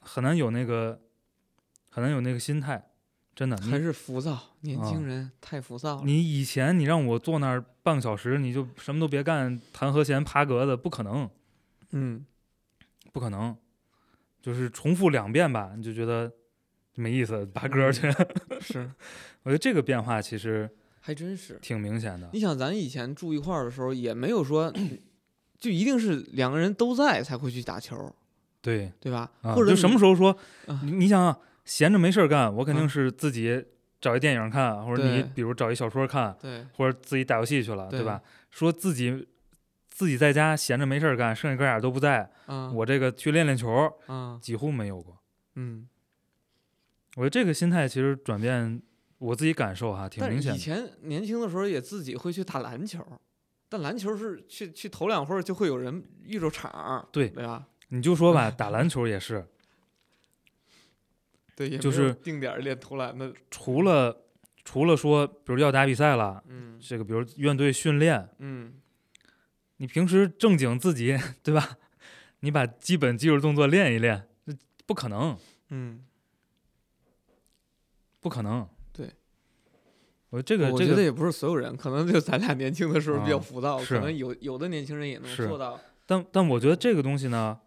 [0.00, 0.98] 很难有那个
[1.90, 2.92] 很难有那个心态，
[3.34, 3.58] 真的。
[3.58, 11.28] 还是浮躁，年啊轻人太浮躁了，你以前你让我坐那儿半个小时，你就什么都别干，弹和弦爬格子，不可能，
[11.90, 12.24] 嗯
[13.12, 13.54] 不可能，
[14.40, 16.32] 就是重复两遍吧，你就觉得
[16.94, 18.10] 没意思，拔歌去。
[18.60, 18.90] 是，
[19.42, 20.68] 我觉得这个变化其实
[21.00, 21.58] 还真是。
[21.62, 22.28] 挺明显的。
[22.32, 24.72] 你想，咱以前住一块儿的时候，也没有说，
[25.58, 28.14] 就一定是两个人都在才会去打球，
[28.60, 29.30] 对，对吧？
[29.42, 33.64] 啊、或者就什么时候说，啊你你想啊，闲着没事儿干，我肯定啊是自己
[34.00, 38.22] 找一电影看，或者你比如找一小说看，对，或者自己打游戏去了，对对吧？
[38.50, 39.28] 说自己
[39.88, 45.18] 自己在家闲着没事儿干，剩下哥俩都不在，啊，我这个去练练球，嗯，几乎没有过。
[45.56, 45.86] 嗯，
[47.20, 48.80] 我觉得这个心态其实转变，
[49.18, 50.56] 我自己感受哈，挺明显的。
[50.56, 53.04] 以前年轻的时候也自己会去打篮球，
[53.68, 57.68] 但篮球是去去投两会儿就会有人遇着场儿，对对吧？
[57.92, 59.46] 你就说吧，打篮球也是，
[61.54, 64.24] 对，也就是定点儿练投篮的，除了
[64.64, 68.72] 除了说，比如要打比赛了，嗯这个比如院队训练，嗯，
[69.76, 71.76] 你平时正经自己对吧？
[72.40, 74.54] 你把基本肌肉动作练一练，那
[74.86, 75.36] 不可能，
[75.68, 76.02] 嗯，
[78.20, 78.68] 不可能。
[78.92, 79.10] 对，
[80.28, 85.80] 我这个我这个，觉得也不是所有人，可能就咱俩年轻的时候比较啊浮躁，是可能有有的年轻人也能做到。
[86.06, 87.60] 但但我觉得这个东西呢，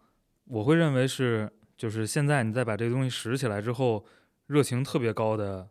[0.44, 4.04] 我会认为是，就是现在你再把这个东西拾起来之后，
[4.46, 5.68] 热情特别高的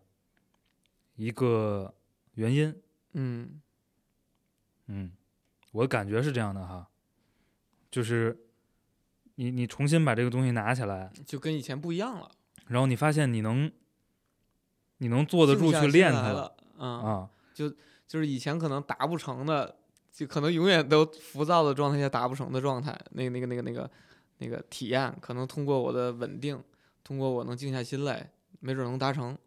[1.15, 1.93] 一个
[2.33, 2.75] 原因。
[3.13, 3.61] 嗯
[4.87, 5.11] 嗯，
[5.71, 6.89] 我感觉是这样的哈，
[7.91, 8.37] 就是
[9.35, 12.31] 你你重新把这个东西拿起来，就跟以前不一样了，
[12.67, 13.71] 然后你发现你能
[15.03, 17.69] 你能坐得住去练它来了，嗯，啊，就
[18.07, 19.75] 就是以前可能达不成的，
[20.13, 23.91] 就可能永远都浮躁的状态下达不成的状态，那个那个那个那个
[24.37, 26.57] 那个体验，可能通过我的稳定，
[27.03, 29.37] 通过我能静下心来，没准能达成。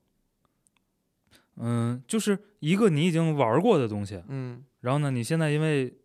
[1.56, 5.96] 嗯，就是一个你已经玩过的东西，嗯然后呢，你现在因为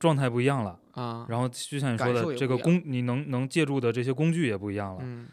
[0.00, 5.00] 状态不一样了，啊，然后就像你说的，这个工你能能借助的这些工具也不一样了。
[5.04, 5.28] 嗯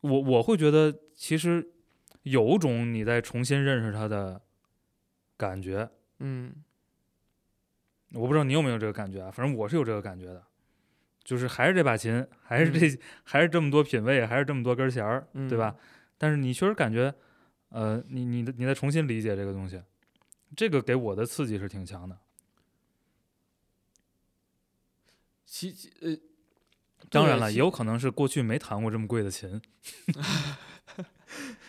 [0.00, 1.64] 我我会觉得其实
[2.22, 4.42] 有种你在重新认识它的
[5.36, 6.54] 感觉，嗯
[8.12, 10.44] 我不知道你有没有这个感觉啊，反正我是有这个感觉的，
[11.24, 15.74] 就是还是这把琴，还是这、还是这么多品味，还是这么多根弦儿，对吧？
[16.18, 17.14] 但是你确实感觉，
[17.70, 19.82] 呃，你你的你在重新理解这个东西，
[20.54, 22.18] 这个给我的刺激是挺强的。
[25.46, 26.16] 其其呃，
[27.08, 29.60] 当然了，也有可能是过去没弹过这么贵的琴，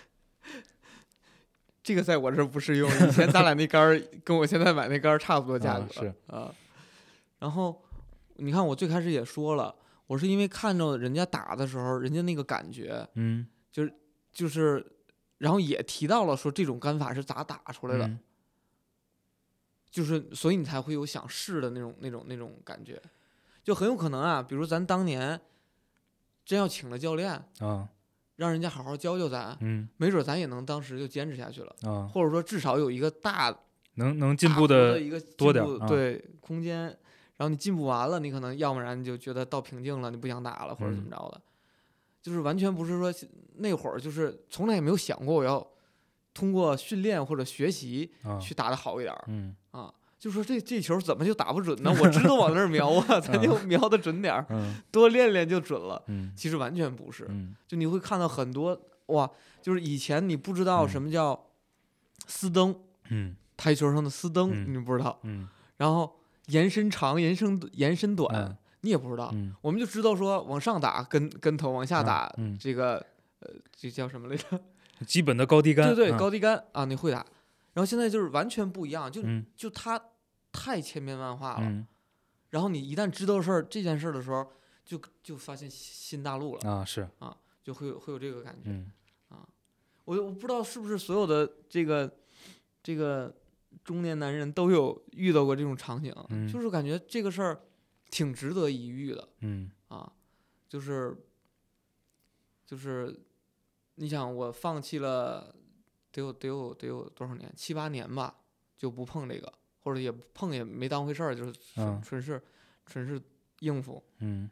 [1.84, 2.90] 这个在我这儿不适用。
[2.90, 6.56] 以前咱俩那杆儿跟我现在买那杆儿差不多价格，啊是啊。
[7.40, 7.84] 然后
[8.38, 9.76] 你看，我最开始也说了，
[10.08, 13.46] 我是因为看着人家打的时候，人家那个感觉，嗯，
[14.32, 14.84] 就是，
[15.38, 18.20] 然后也提到了说这种杆法是咋打出来的，嗯
[19.92, 23.00] 就是所以你才会有想试的那种那种那种感觉，
[23.64, 25.40] 就很有可能啊，比如咱当年
[26.44, 27.88] 真要请了教练，啊，
[28.36, 29.88] 让人家好好教教咱，嗯。
[29.98, 33.56] 没准咱也能当时就坚持下去了，啊，或者说至少有一个大
[33.96, 36.84] 能能进步的的一个进多点对空间，
[37.38, 41.12] 然后你进步完了，你可能要不然你就觉得到瓶颈了，你不想打了或者怎么嗯。
[41.12, 41.42] 着的，
[42.22, 43.14] 就是完全不是说
[43.58, 45.66] 那会儿就是从来也没有想过我要
[46.34, 49.14] 通过训练或者学习啊，去打得好一点
[49.72, 49.94] 啊。
[50.24, 51.94] 就说这这球怎么就打不准呢？
[52.00, 54.46] 我知道往那儿瞄啊， 咱就瞄的准点
[54.90, 56.02] 多练练就准了。
[56.08, 59.30] 嗯其实完全不是，嗯就你会看到很多哇，
[59.62, 61.48] 就是以前你不知道什么叫
[62.26, 62.74] 丝蹬，
[63.10, 65.20] 嗯台球上的丝蹬，嗯你不知道。
[65.24, 69.30] 嗯然后延伸长、延伸延伸短，嗯你也不知道。
[69.34, 73.06] 嗯，我们就知道说往上打跟跟头，往下嗯打、嗯这个
[73.42, 74.46] 呃，这叫什么来着？
[75.06, 77.26] 基本的高低杆，对对，嗯高低杆啊，你会打。
[77.74, 80.00] 然后现在就是完全不一样，就、嗯就它
[80.54, 81.68] 太千变万化了。
[81.68, 81.86] 嗯。
[82.52, 84.48] 然后你一旦知道事儿这件事儿的时候，
[84.86, 87.10] 就就发现新大陆了，啊是。
[87.20, 88.70] 啊，就会有会有这个感觉。
[88.70, 88.92] 嗯。
[90.06, 92.14] 我我不知道是不是所有的这个
[92.82, 93.34] 这个
[93.84, 96.48] 中年男人都有遇到过这种场景，嗯。
[96.48, 97.62] 就是感觉这个事儿
[98.10, 99.72] 挺值得一遇的嗯。
[99.88, 100.12] 啊，
[100.70, 101.16] 就是
[102.66, 103.18] 就是
[103.96, 105.56] 你想我放弃了
[106.12, 107.52] 得有得有得有多少年？
[107.56, 108.36] 七八年吧，
[108.78, 112.02] 就不碰这个，或者也不碰也没当回事儿，就是纯嗯。
[112.02, 112.42] 纯是
[112.86, 113.22] 纯是
[113.60, 114.04] 应付。
[114.20, 114.50] 嗯。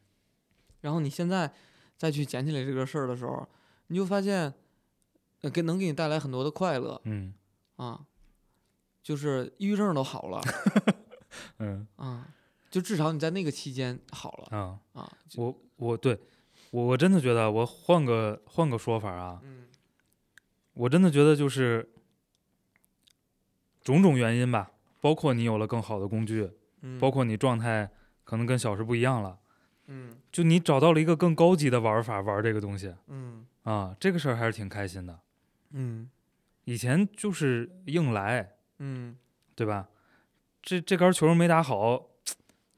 [0.82, 1.52] 然后你现在
[1.98, 3.48] 再去捡起来这个事儿的时候，
[3.88, 4.54] 你就发现，
[5.42, 7.34] 呃，给能给你带来很多的快乐嗯。
[7.78, 8.06] 啊，
[9.02, 10.42] 就是抑郁症都好了
[11.60, 11.88] 嗯。
[11.96, 12.28] 啊，
[12.70, 16.20] 就至少你在那个期间好了啊，啊，我我对
[16.72, 19.68] 我我真的觉得我换个换个说法啊，嗯。
[20.74, 21.92] 我真的觉得就是
[23.82, 26.50] 种种原因吧，包括你有了更好的工具，
[26.82, 27.90] 嗯，包括你状态
[28.24, 29.38] 可能跟小时不一样了，
[29.88, 35.20] 嗯就你找到了一个更高级的玩法玩这个东西嗯啊，这个事儿还是挺开心的。
[35.74, 36.10] 嗯
[36.66, 39.18] 以前就是硬来，嗯
[39.56, 39.90] 对吧？
[40.62, 42.06] 这这杆球没打好，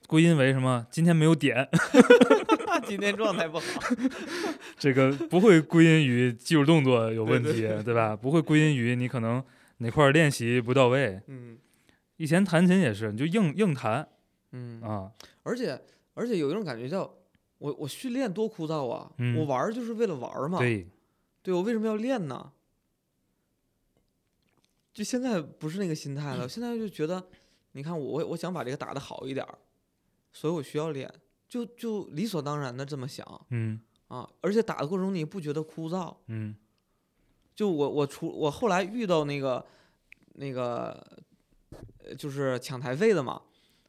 [0.08, 0.88] 归因为什么？
[0.90, 1.68] 今天没有点，
[2.88, 3.66] 今天状态不好，
[4.80, 8.16] 这个不会归因于技术动作有问题，对对吧？
[8.16, 9.44] 不会归因于你可能
[9.80, 11.20] 哪块儿练习不到位。
[11.28, 11.58] 嗯
[12.24, 14.08] 以前弹琴也是，你就硬硬弹
[14.52, 15.12] 嗯，啊，
[15.44, 15.84] 而且
[16.14, 17.14] 而且有一种感觉叫。
[17.60, 19.10] 我我训练多枯燥啊！
[19.20, 20.58] 嗯我玩儿就是为了玩儿嘛。
[20.60, 20.86] 对，
[21.42, 22.52] 对我为什么要练呢？
[24.94, 27.26] 就现在不是那个心态了， 现在就觉得，
[27.72, 29.58] 你看我我想把这个打得好一点儿，
[30.34, 31.10] 所以我需要练，
[31.48, 33.80] 就就理所当然的这么想嗯
[34.10, 36.14] 啊，而且打的过程中你也不觉得枯燥。
[36.28, 36.56] 嗯
[37.56, 39.66] 就我我除我后来遇到那个
[40.34, 41.02] 那个
[42.06, 43.42] 呃就是抢台费的嘛，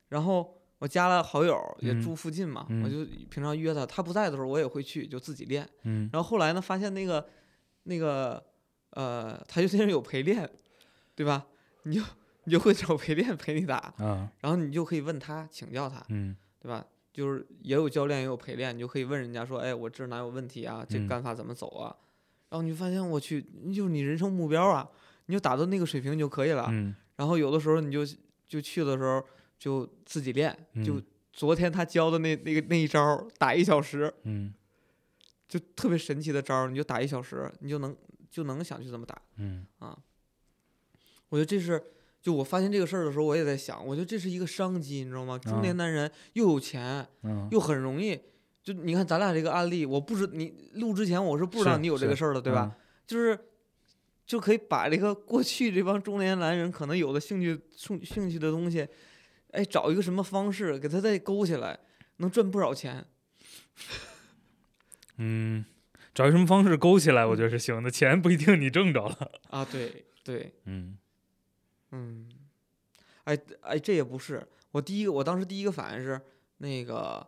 [0.09, 5.68] 然后我加了好友，也嗯住附近嘛，嗯我就平常约他，他不在的时候我也会去，就自己练。
[5.82, 7.26] 嗯然后后来呢，发现那个
[7.85, 8.43] 那个
[8.91, 10.49] 呃，他就现 在有陪练，
[11.14, 11.47] 对吧？
[11.85, 12.03] 你就
[12.45, 16.85] 你就会找陪练陪你打，啊然后你就可以问他请教他，嗯对吧？
[17.12, 20.85] 就是也有教练也有陪练，你就可以问人家说，哎，我这哪有问题啊？
[20.89, 21.95] 这嗯干法怎么走啊？
[22.51, 24.89] 然后你就发现，我去，你就是你人生目标啊，
[25.26, 26.66] 你就达到那个水平就可以了。
[26.70, 28.04] 嗯然后有的时候你就
[28.46, 29.22] 就去的时候，
[29.58, 34.54] 就自己练，就嗯昨天他教的那那个那一招打一小时，嗯
[35.48, 37.96] 就特别神奇的招儿，你就打一小时，你就能
[38.30, 39.20] 就能想去怎么打。
[39.36, 39.66] 嗯
[41.30, 41.82] 我觉得这是，
[42.22, 45.36] 就我发现这个事儿的时候，我也在想，我觉得这是一个商机，你知道吗？
[45.38, 48.18] 中年啊男人又有钱，嗯，又很容易。
[48.62, 52.74] 就你看咱俩这个案例，我不知你录之前我是不知道你有这个事儿的，对吧？？
[53.06, 53.36] 就是
[54.26, 58.88] 就可以把这个过去这帮中年男人可能有的兴趣兴兴趣的东西，
[59.50, 61.78] 哎，找一个什么方式给他再勾起来，
[62.16, 63.04] 能赚不少钱。
[65.18, 65.64] 嗯，
[66.14, 69.30] 找一什么方式勾起来，我觉得是行的，钱不一定你挣着了。
[69.50, 70.96] 啊，对对，嗯。
[71.96, 72.28] 嗯，
[73.22, 76.20] 哎哎，这也不是我第一个，我当时第一个反应是
[76.58, 77.24] 那个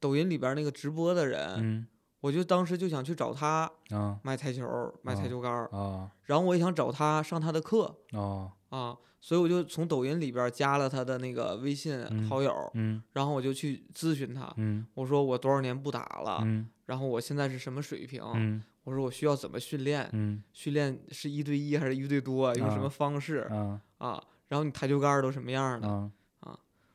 [0.00, 1.86] 抖音里边那个直播的人，嗯
[2.20, 4.62] 我就当时就想去找他啊卖台球、
[5.02, 6.10] 卖台啊球杆儿，啊。
[6.24, 8.52] 然后我也想找他上他的课哦。
[8.68, 14.86] 啊，所以我就从抖音里边加了他的那个微信嗯好友，嗯然后我就去咨询他，嗯。
[14.94, 18.62] 我说我多少年不打了，嗯然后我现在是什么水平，嗯？
[18.84, 20.42] 我说我需要怎么训练，嗯？
[20.52, 23.80] 训练是一对一还是一对多，用什啊么方式啊？
[23.98, 24.22] 啊？
[24.48, 25.88] 然后你台球杆儿都什么样的？
[25.88, 26.10] 啊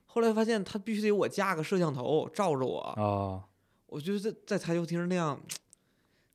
[0.08, 3.44] 后来发现他必须得我架个摄像头照着我，哦
[3.88, 5.40] 我觉得在在台球厅那样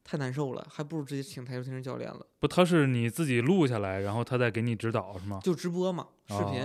[0.05, 5.41] 太难受了，还不如直接请台球厅教练了，不，他是你自己录下来，然后他再给你指导是吗？
[5.43, 6.63] 就直播嘛，视频。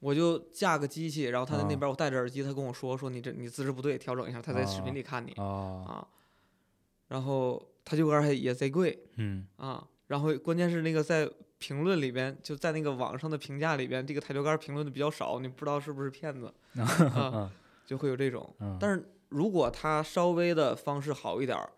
[0.00, 4.42] 我就架个机器，然后他在那啊边，我戴着耳机，他跟我说说你这你姿势不对，调整一下。
[4.42, 6.04] 他在视啊频里看你啊，
[7.06, 17.50] 然后台球杆还也贼贵嗯啊，然后关键是那个在评论里边，就在那个网上的评价里边，这个台球杆评论的比较少，你不知道是不是骗子 啊，嗯
[17.86, 18.52] 就会有这种。
[18.58, 21.72] 嗯，但是如果他稍微的方式好一点儿，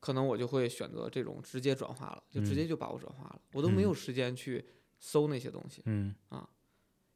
[0.00, 3.94] 可能我就会选择这种直接转化了，就直接就把我转化了，我都没有嗯。
[3.94, 4.64] 时间去
[4.98, 6.14] 搜那些东西，嗯。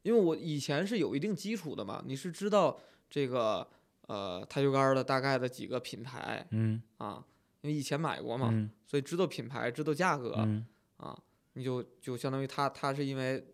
[0.03, 3.67] 因为我以前是有一定基础的嘛，你是知道这个
[4.07, 6.81] 呃台球杆儿的大概的几个品牌嗯。
[6.97, 7.23] 啊，
[7.61, 8.69] 因为以前买过嘛，嗯。
[8.87, 10.65] 所以知道品牌，知道价格、嗯。
[10.97, 11.17] 啊，
[11.53, 13.45] 你就就相当于他他是因为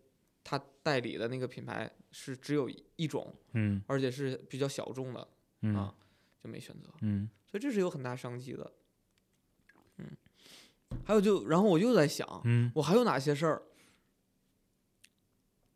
[0.42, 3.82] 他代理的那个品牌是只有一种，嗯。
[3.86, 5.28] 而且是比较小众的
[5.60, 5.94] 嗯啊，
[6.42, 6.88] 就没选择。
[7.00, 8.72] 嗯所以这是有很大商机的。
[9.96, 10.06] 嗯，
[11.04, 13.62] 还有就，然后我又在想，嗯，我还有哪些事儿？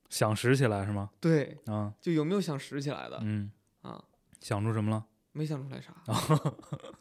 [0.09, 1.11] 想拾起来是吗？
[1.19, 4.05] 对，啊就有没有想拾起来的、嗯，啊？
[4.41, 5.07] 想出什么了？
[5.33, 5.95] 没想出来啥。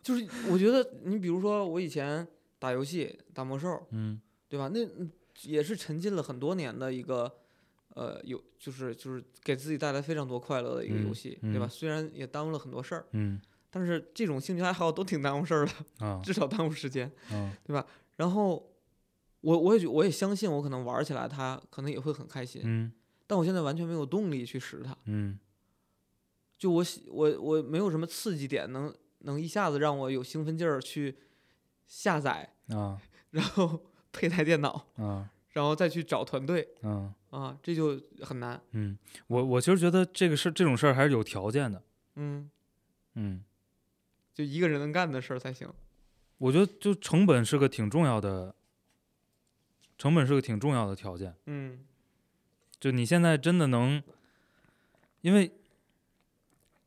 [0.02, 2.26] 就是我觉得，你比如说我以前
[2.58, 4.70] 打游戏打魔兽，嗯对吧？
[4.74, 5.12] 那嗯
[5.44, 7.38] 也是沉浸了很多年的一个。
[7.96, 11.66] 呃，有就是就是给自己带来非常多快乐的一个游嗯戏，对吧？
[11.66, 13.40] 嗯虽然也耽误了很多事儿，嗯
[13.70, 15.66] 但是这种兴趣爱好都挺耽误事儿
[16.00, 17.12] 的，啊至少耽误时间。
[17.66, 17.86] 对吧
[18.18, 18.70] 然后
[19.42, 22.92] 我我也觉我也相信我可能玩起来它可能也会很开心，嗯
[23.28, 25.40] 但我现在完全没有动力去使它，嗯
[26.58, 31.18] 就我喜我我没有什么刺激点能能一下子让我有兴奋劲儿去
[31.88, 33.80] 下载，啊然后
[34.12, 38.62] 配台电脑，啊然后再去找团队嗯啊，这就很难。
[38.72, 41.82] 嗯，我我其实觉得这个事这种事儿还是有条件的。
[42.16, 42.50] 嗯，
[43.16, 43.44] 嗯，
[44.34, 45.68] 就一个人能干的事儿才行。
[46.38, 48.56] 我觉得就成本是个挺重要的，
[49.98, 51.36] 成本是个挺重要的条件。
[51.46, 51.86] 嗯
[52.80, 54.02] 就你现在真的能，
[55.22, 55.52] 因为，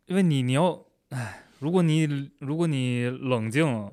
[0.06, 3.92] 因为你你要，哎，如果你如果你冷静，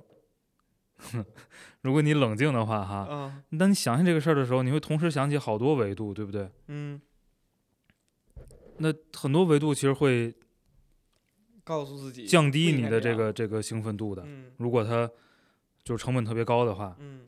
[1.82, 6.50] 如果你冷静的话哈，啊当你想起这个事儿的时候，你会同时想起好多维度，对不对？
[6.68, 7.02] 嗯，
[8.78, 10.34] 那很多维度其实会
[11.64, 14.24] 告诉自己降低你的这个这个兴奋度的。
[14.26, 15.10] 嗯如果它
[15.84, 17.28] 就是成本特别高的话，嗯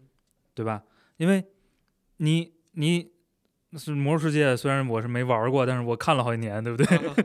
[0.54, 0.84] 对吧？
[1.18, 1.44] 因为
[2.18, 3.12] 你你
[3.76, 6.98] 是魔兽世界，虽然我是没玩儿过，但是我看了好几年，对不对？
[6.98, 7.16] 啊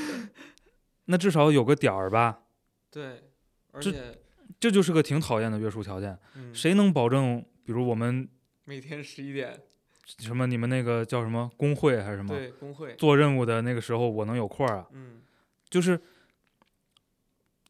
[1.06, 2.42] 那至少有个点儿吧，
[2.90, 3.24] 对，
[3.72, 4.19] 而且
[4.60, 6.16] 这就是个挺讨厌的约束条件。
[6.36, 8.28] 嗯谁能保证，比如我们
[8.64, 9.58] 每天十一点
[10.18, 14.86] 什么你们那个叫什么工会还是什么对工会做任务的那个时候，我能有空儿啊？
[14.92, 15.22] 嗯
[15.68, 15.98] 就是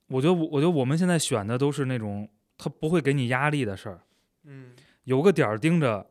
[0.09, 2.29] 我觉得我我觉得我们现在选的都是那种
[2.59, 4.01] 他不会给你压力的事儿，
[4.45, 4.73] 嗯
[5.05, 6.07] 有个点儿盯着，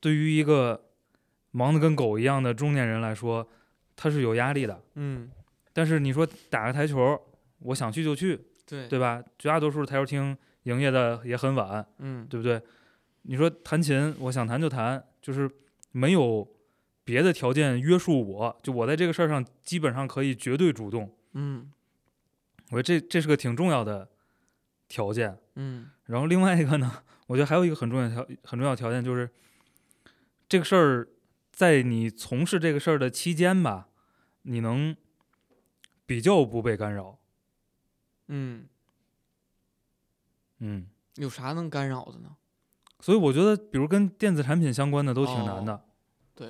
[0.00, 0.90] 对于一个
[1.52, 3.46] 忙得跟狗一样的中年人来说，
[3.94, 4.82] 他是有压力的。
[4.94, 5.30] 嗯
[5.72, 7.20] 但是你说打个台球，
[7.58, 9.22] 我想去就去，对对吧？
[9.38, 12.60] 绝大多数台球厅营业的也很晚，嗯对不对？
[13.22, 15.50] 你说弹琴，我想弹就弹，就是
[15.92, 16.46] 没有
[17.04, 21.14] 别的条件约束我，就我在这个事儿上基本上可以绝对主动。
[21.32, 21.70] 嗯
[22.70, 24.08] 我觉得这这是个挺重要的
[24.88, 25.38] 条件。
[25.56, 29.28] 嗯然后另外一个呢，我觉得还有一个很重要的条很重要的条件就是，
[30.48, 31.08] 这个事儿
[31.52, 33.88] 在你从事这个事儿的期间吧，
[34.42, 34.96] 你能
[36.04, 37.18] 比较不被干扰。
[38.28, 38.66] 嗯，
[40.58, 42.36] 嗯，有啥能干扰的呢？
[43.00, 45.84] 所以我觉得，比如跟电子产品相关的都挺难的。
[46.34, 46.46] 对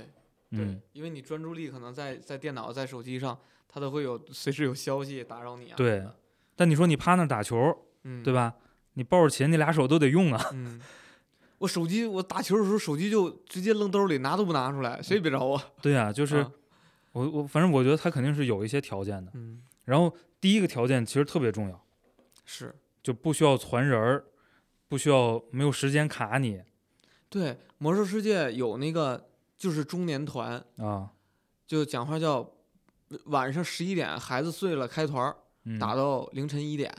[0.51, 3.37] 对嗯，，因为你专注力可能在在电脑、在手机上，
[3.69, 5.75] 它都会有随时有消息打扰你啊。
[5.77, 6.07] 对
[6.55, 7.57] 但你说你趴那儿打球，
[8.05, 8.33] 嗯，对？
[8.33, 8.55] 吧？
[8.93, 10.51] 你抱着琴，你俩手都得用啊。
[10.53, 10.81] 嗯，
[11.59, 15.61] 我手机我打球的时候，手机就直接扔兜里，拿都不拿出来，谁也别找我。
[15.83, 16.53] 对呀、就是、啊
[17.11, 19.33] 我我反正我觉得他肯定是有一些条件的。
[19.35, 21.85] 嗯，然后第一个条件其实特别重要，
[22.45, 24.25] 是就不需要传人儿，
[24.89, 26.63] 不需要没有时间卡你
[27.29, 27.59] 对。
[27.79, 29.29] 魔兽世界有那个
[29.59, 31.11] 就是中年团，啊。
[31.67, 32.53] 就讲话叫
[33.25, 36.95] 晚上十一点孩子睡了开团儿，嗯，打到凌晨一点，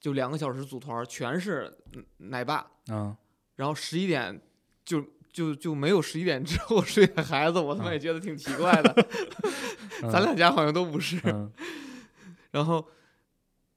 [0.00, 3.16] 就两个小时组团儿，全是嗯奶爸，啊，
[3.54, 4.40] 然后十一点
[4.84, 9.06] 就就就没有十一点之后睡的孩子，我他妈啊也觉得挺奇怪的。
[10.12, 11.20] 咱俩家好像都不是。
[11.24, 11.50] 嗯
[12.50, 12.86] 然后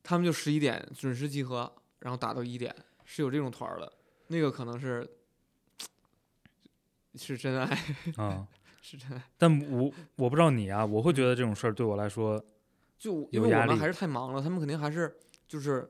[0.04, 3.92] 他们就十一点准时集合，然后打到一点，是有这种团儿的。
[4.28, 5.10] 那个可能是
[7.16, 7.66] 是真爱，
[8.16, 8.48] 啊，
[8.82, 9.22] 是真爱。
[9.38, 12.44] 但我我不知道你啊，我会觉得这种事儿对我来说，
[12.98, 15.14] 就因为我们还是太忙了，他们肯定还是
[15.48, 15.90] 就是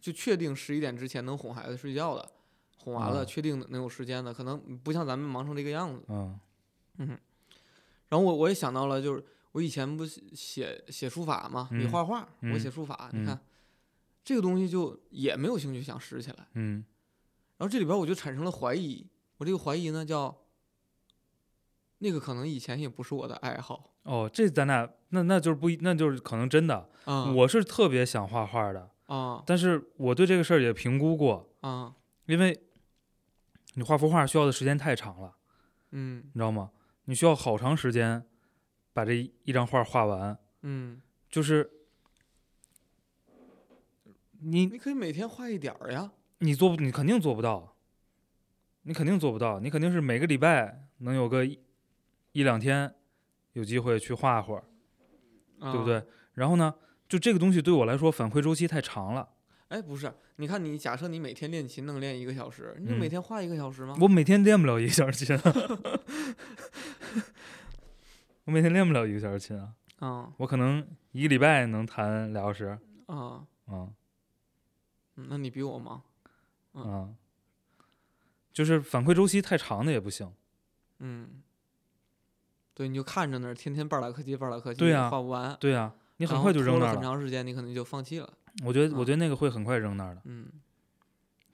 [0.00, 2.30] 就确定十一点之前能哄孩子睡觉的，
[2.78, 6.04] 哄完了啊确定能有时间的，可能不像咱们忙成这个样子。
[6.08, 6.38] 嗯
[8.08, 13.40] 然后我我也想到了，就是我以前不写写写书法嘛，你嗯画画，我嗯写书法，嗯你看
[14.24, 16.46] 这个东西就也没有兴趣想拾起来。
[16.54, 16.84] 嗯
[17.58, 19.06] 然后这里边我就产生了怀疑，
[19.38, 20.34] 我这个怀疑呢叫，
[21.98, 26.88] 那个可能以前也不是我的爱好哦，这咱俩那那就是不一，那就是可能真的。
[27.04, 31.94] 啊，我是特别想画画的，啊但是我对这个事儿也评估过，啊
[32.26, 32.62] 因为
[33.74, 35.36] 你画幅画需要的时间太长了，
[35.90, 36.70] 嗯你知道吗？
[37.04, 38.24] 你需要好长时间
[38.92, 41.70] 把这一一张画画完，嗯，就是
[44.40, 47.76] 你你可以每天画一点儿呀，你做不，你肯定做不到，
[48.82, 51.58] 你肯定做不到，你肯定是每个礼拜能有个一
[52.32, 52.94] 一两天
[53.52, 54.64] 有机会去画会儿，
[55.60, 56.02] 对不啊对？？
[56.34, 56.74] 然后呢，
[57.08, 59.28] 就这个东西对我来说反馈周期太长了，
[59.68, 63.96] 哎，不是，你看你假设你每天练琴能练一个小时，你就嗯每天画一个小时吗？
[64.00, 65.36] 我每天练不了一个小时琴，
[68.44, 73.92] 我每天练不了一个小时琴啊，啊我可能一个礼拜能弹俩小时，啊，嗯。
[75.16, 76.02] 嗯那你比我忙，
[76.72, 76.84] 嗯。
[76.86, 77.16] 嗯，
[78.52, 80.32] 就是反馈周期太长的也不行，
[81.00, 81.42] 嗯，
[82.72, 88.32] 对，你就看着那儿，天天半拉课接半拉课接，对呀画不完，对呀、你很快就扔那儿了，很长时间，你可能就放弃了，
[88.64, 90.22] 我觉得我啊觉得那个会很快扔那儿的。
[90.24, 90.48] 嗯，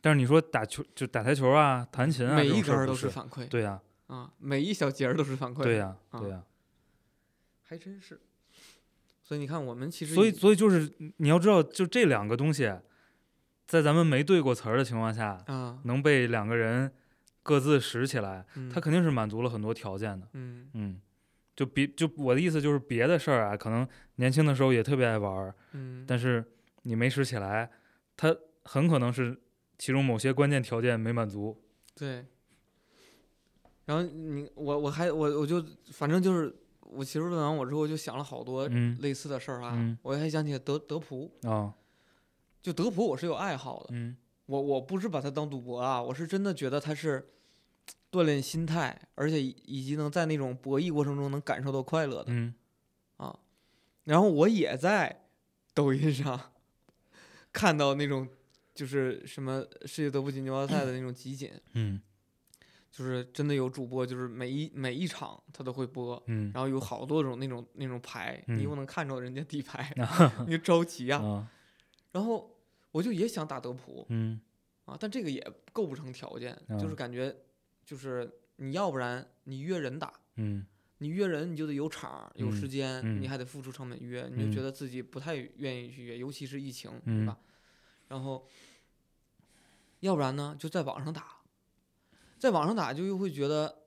[0.00, 6.40] 但是你说打球就打台球啊、弹琴啊，每一根儿都是反馈，对呀、啊，每一小节儿都是反馈，对呀、啊对呀、
[7.66, 8.18] 还真是。
[9.22, 12.72] 所以你看，我们其实所以所以就是你要知道，就这两个东西，
[13.66, 16.92] 在咱们没对过词儿的情况下，啊，能被两个人
[17.42, 20.28] 各自拾起来，嗯它肯定是满足了很多条件的。
[20.34, 21.00] 嗯嗯，
[21.56, 23.86] 就别就我的意思就是别的事儿啊，可能
[24.16, 26.44] 年轻的时候也特别爱玩儿，嗯，但是
[26.82, 27.68] 你没拾起来，
[28.16, 29.36] 他很可能是
[29.76, 31.60] 其中某些关键条件没满足。
[31.96, 32.24] 对。
[33.86, 36.54] 然后你我我还我我就反正就是
[36.90, 38.96] 我其实问完我之后就想了好多嗯。
[39.00, 39.98] 类似的事儿啊，嗯。
[40.02, 41.74] 我还想起德德普，啊，
[42.62, 44.16] 就德普我是有爱好的，嗯。
[44.46, 47.28] 我我不是把它当赌博啊，我是真的觉得它是
[48.12, 52.54] 锻炼心态，而且以以及能在那种博弈过程中能感受到快乐的嗯。
[53.16, 53.38] 啊。
[54.04, 55.24] 然后我也在
[55.74, 56.52] 抖音上
[57.52, 58.28] 看到那种
[58.72, 62.00] 就是什么世界德普锦标赛的那种集锦，嗯
[62.96, 66.50] 就是真的有主播，就是每一每一场他都会播，嗯。
[66.54, 68.62] 然后有好多种那种那种牌，你嗯。
[68.62, 71.22] 又能看着人家底牌， 啊你就着急啊。
[71.22, 71.52] 啊。
[72.12, 72.58] 然后
[72.92, 74.40] 我就也想打德普，嗯。
[74.86, 77.36] 啊，但这个也构不成条件，就是嗯感觉
[77.84, 80.64] 就是你要不然你约人打，嗯。
[80.96, 83.26] 你约人你就得有场儿有时嗯间，你。
[83.26, 87.12] 嗯还得付出成本约，你就觉嗯得自己不太愿意去约，尤其是疫情，对。
[87.12, 87.36] 嗯吧？
[88.08, 88.48] 然后
[90.00, 91.35] 要不然呢就在网上打，
[92.38, 93.82] 在网上打就又会觉得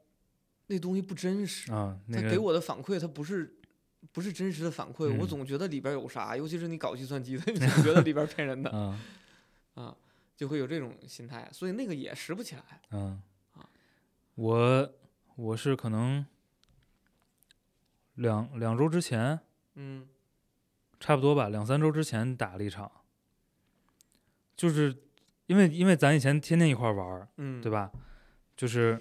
[0.67, 3.55] 那东西不真实，啊，那他给我的反馈他不是。
[4.13, 8.97] 不是真实的反馈，我嗯总觉得里边有啥，尤其是你搞计算机的， 你总觉得里边儿骗人的，啊
[9.75, 9.97] 啊，
[10.37, 12.81] 就会有这种心态，所以那个也拾不起来。
[12.91, 13.21] 嗯
[13.55, 13.69] 啊，
[14.35, 14.93] 我
[15.35, 16.25] 我是可能
[18.15, 19.41] 两两周之前，
[19.75, 20.07] 嗯
[20.97, 22.89] 差不多吧，两三周之前打了一场，
[24.55, 24.95] 就是
[25.47, 27.91] 因为因为咱以前天天一块玩儿，嗯，对吧？
[28.59, 28.99] 就是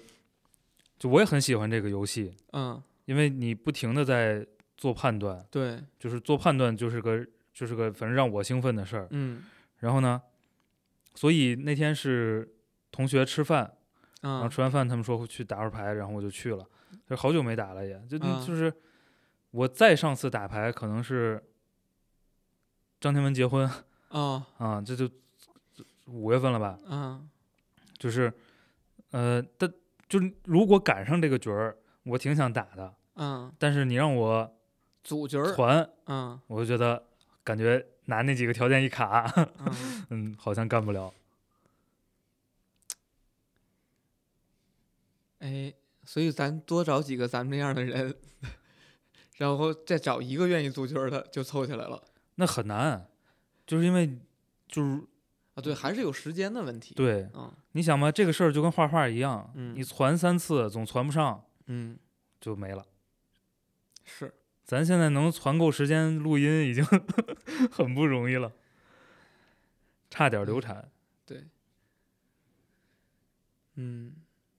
[0.97, 2.81] 就我也很喜欢这个游戏，嗯。
[3.03, 4.45] 因为你不停的在
[4.77, 9.07] 做判断，对，就是做判断就是个就是个反正让我兴奋的事儿。
[9.09, 9.43] 嗯。
[9.79, 10.21] 然后呢，
[11.13, 12.47] 所以那天是
[12.89, 13.73] 同学吃饭，
[14.21, 16.65] 然后啊吃完饭他们说会去打会儿牌，然后我就去了，
[17.09, 18.71] 就好久没打了也，就啊就是
[19.51, 21.43] 我再上次打牌可能是
[23.01, 23.69] 张天文结婚
[24.09, 25.09] 啊啊，这就
[26.05, 27.27] 五月份了吧，嗯。
[27.97, 28.31] 就是
[29.11, 29.71] 呃，但
[30.07, 34.57] 就是如果赶上这个局儿，我挺想打的，嗯，但是你让我
[35.03, 37.03] 组局儿，团，嗯我就觉得
[37.43, 41.13] 感觉拿那几个条件一卡，嗯， 嗯，好像干不了。
[45.39, 48.13] 哎，所以咱多找几个咱们这样的人，
[49.37, 52.03] 然后再找一个愿意组局儿的，就凑起来了。
[52.35, 53.07] 那很难，
[53.65, 54.19] 就是因为
[54.67, 55.01] 就是
[55.59, 61.97] 啊，对，还是有时间的问题。，对，嗯你想吧，这个事儿就跟画画一样，嗯你传三次总传不上嗯，
[62.39, 62.85] 就没了。
[64.05, 64.33] 是，
[64.63, 66.83] 咱现在能攒够时间录音已经
[67.71, 68.51] 很不容易了，
[70.09, 70.89] 差点流产。
[71.25, 71.45] 对，
[73.75, 74.15] 嗯，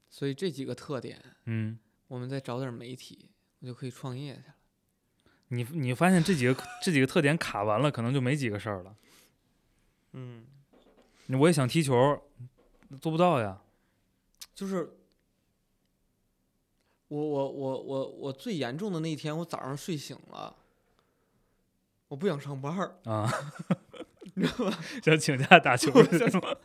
[0.08, 1.78] 所以这几个特点，嗯，
[2.08, 3.30] 我们再找点媒体，
[3.60, 4.54] 我就可以创业去了。
[5.48, 8.94] 你你发现这几个这几个特点卡完了，可能就没几个事儿了。
[10.12, 10.44] 嗯，
[11.38, 12.20] 我也想踢球，
[13.00, 13.60] 做不到呀。
[14.54, 14.96] 就是
[17.08, 20.54] 我我我我我最严重的那一天，我早上睡醒了，
[22.08, 23.30] 我不想上班儿，啊，
[24.34, 24.78] 你知道吗？
[25.02, 26.56] 想请假打球我去是吗？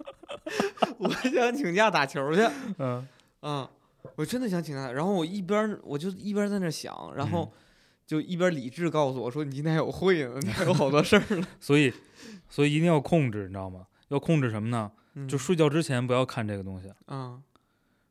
[0.99, 2.41] 我想请假打球去。
[2.79, 3.07] 嗯
[3.41, 3.69] 啊，
[4.15, 7.51] 我真的想请假，然后我一边儿我就一边儿在那儿想，然后
[8.05, 11.47] 就一边理智告诉我说：“你今天还有会呢，你还有好多事儿呢。
[11.61, 11.93] 所以
[12.49, 13.87] 所以一定要控制，你知道吗？
[14.09, 14.91] 要控制什么呢？
[15.13, 17.41] 嗯”就睡觉之前不要看这个东西，啊，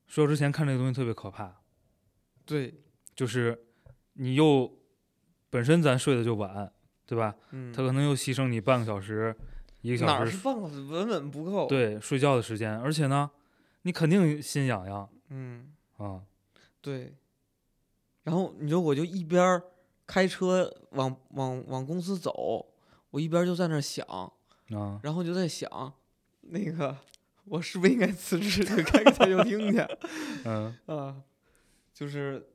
[0.07, 1.61] 睡觉之前看这个东西特别可怕。
[2.45, 2.83] 对，
[3.15, 3.67] 就是
[4.15, 4.79] 你又
[5.51, 6.73] 本身咱睡得就晚，
[7.07, 7.35] 对吧？
[7.51, 9.35] 嗯，他可能又牺牲你半个小时、
[9.83, 13.31] 一个小时哪是半个稳稳不够？，对睡觉的时间，而且呢，
[13.83, 16.23] 你肯定心痒痒嗯，啊。
[16.81, 17.15] 对。
[18.25, 19.63] 然后你说我就一边儿
[20.07, 22.67] 开车往往往公司走，
[23.11, 24.07] 我一边儿就在那想，
[24.71, 25.93] 啊，然后就在想，
[26.43, 26.97] 那个
[27.45, 29.87] 我是不是应该辞职去开个台球厅去？
[30.45, 31.17] 嗯，啊，
[31.93, 32.49] 就是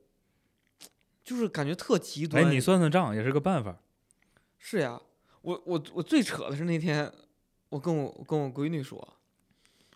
[1.22, 2.50] 就是感觉特极哎，端。
[2.50, 3.78] 你算算账也是个办法。
[4.58, 5.00] 是呀，
[5.42, 7.10] 我我我最扯的是那天，
[7.68, 9.16] 我跟我跟我闺女说，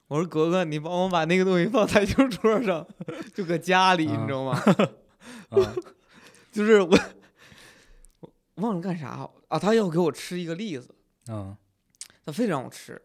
[0.08, 2.86] 我说格格，你帮我把那个东西放台球桌上，
[3.34, 4.58] 就搁家里，你知道吗？
[5.50, 5.74] 啊，
[6.52, 6.98] 就是我
[8.20, 10.94] 我忘了干啥啊，他要给我吃一个栗子，
[11.28, 11.56] 嗯，
[12.24, 13.00] 他非得让我吃。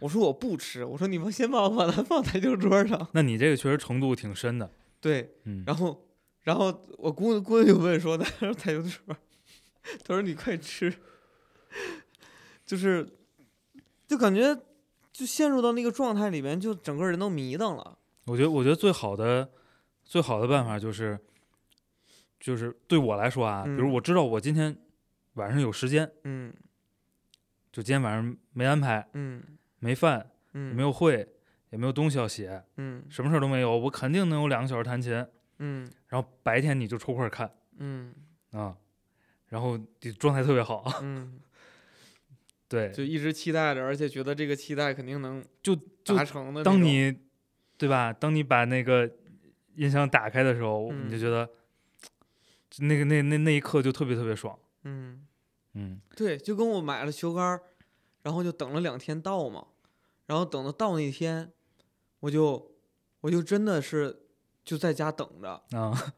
[0.00, 3.08] 我说我不吃，我说你们先帮我把它放台球桌上。
[3.12, 4.70] 那你这个确实程度挺深的。
[5.00, 6.06] 对，嗯，然后
[6.42, 9.16] 然后我姑姑娘就问说， 他说台球桌，
[10.04, 10.92] 他说你快吃，
[12.66, 13.08] 就是
[14.06, 14.54] 就感觉
[15.12, 17.98] 就陷入到那个状态里面，就整个人都迷瞪了。
[18.26, 19.48] 我觉得，我觉得最好的
[20.04, 21.18] 最好的办法就是，
[22.40, 24.76] 就是对我来说啊，比如嗯我知道我今天
[25.34, 26.52] 晚上有时间，嗯
[27.74, 29.42] 就今天晚上没安排，嗯
[29.80, 31.28] 没饭，嗯，也没有会，
[31.70, 35.26] 也没有东西要写，嗯什么事儿都没有，我肯定能有两个小时弹琴。
[35.58, 38.14] 嗯然后白天你就抽空看嗯
[38.52, 38.76] 啊，
[39.48, 40.84] 然后你状态特别好。
[41.02, 41.40] 嗯，
[42.68, 46.62] 对，就一直期待着，而且觉得这个期待肯定能就就达成的。
[46.62, 47.12] 当你
[47.76, 48.12] 对吧？
[48.12, 49.10] 当你把那个
[49.74, 51.50] 音箱打开的时候，你就嗯觉得
[52.78, 54.56] 那个那那那一刻就特别特别爽。
[54.84, 55.26] 嗯。
[55.74, 56.00] 嗯。
[56.16, 57.62] 对，就跟我买了球杆儿，
[58.22, 59.66] 然后就等了两天到嘛，
[60.26, 61.52] 然后等到到那天，
[62.20, 62.72] 我就
[63.20, 64.26] 我就真的是
[64.64, 66.14] 就在家等着，啊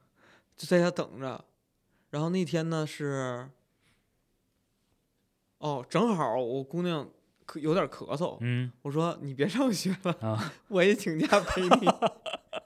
[0.56, 1.44] 就在家等着，
[2.10, 3.50] 然后那天呢是，
[5.58, 7.10] 哦，正好我姑娘
[7.46, 8.72] 咳有点咳嗽，嗯。
[8.82, 10.52] 我说你别上学了，啊。
[10.68, 11.68] 我也请假陪你。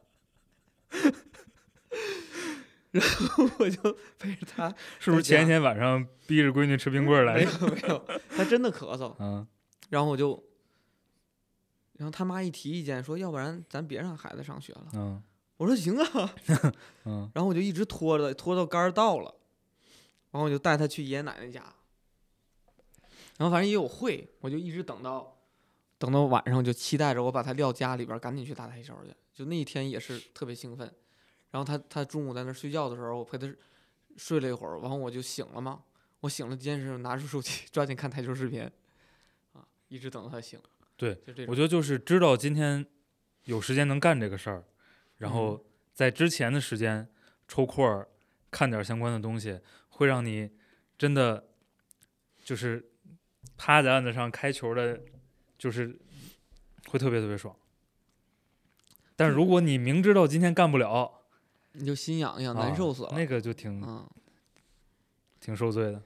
[2.91, 7.53] 然后我就陪着他， 是不是前一天晚上逼着闺女吃冰棍儿来没着？
[7.61, 8.05] 有没有，
[8.36, 9.47] 她真的咳嗽，嗯
[9.91, 10.43] 然后我就，
[11.99, 14.88] 然后他妈一提意见说，要不然咱别让孩子上学了。
[14.95, 15.22] 嗯
[15.57, 16.34] 我说行啊，
[17.05, 19.34] 嗯然后我就一直拖着，拖到杆儿到了，
[20.30, 21.62] 然后我就带他去爷爷奶奶家，
[23.36, 25.36] 然后反正也有会，我就一直等到，
[25.99, 29.14] 等到晚上就期待着我把他撂家里边儿，赶紧去打台球去。
[29.34, 30.91] 就那一天也是特别兴奋，
[31.51, 33.53] 然后他他中午在那儿睡觉的时候，我陪他
[34.16, 35.82] 睡了一会儿，然后我就醒了嘛，
[36.20, 38.62] 我醒了第一件事拿出手机 抓紧看台球视频，
[39.53, 40.61] 啊，一直等到他醒。
[40.96, 42.84] 对，我觉得就是知道今天
[43.44, 44.64] 有时间能干这个事儿，
[45.16, 47.09] 然后在之前的时间
[47.48, 48.07] 抽空儿
[48.51, 50.51] 看点儿相关的东西，会让你
[50.98, 51.48] 真的
[52.44, 52.90] 就是
[53.57, 55.01] 趴在案子上开球的，
[55.57, 55.98] 就是
[56.88, 57.57] 会特别特别爽。
[59.16, 61.20] 但是如果你明知道今天干不了，
[61.73, 63.11] 你就心痒痒，啊难受死了。
[63.12, 64.07] 那个就挺嗯，
[65.41, 66.03] 挺受罪的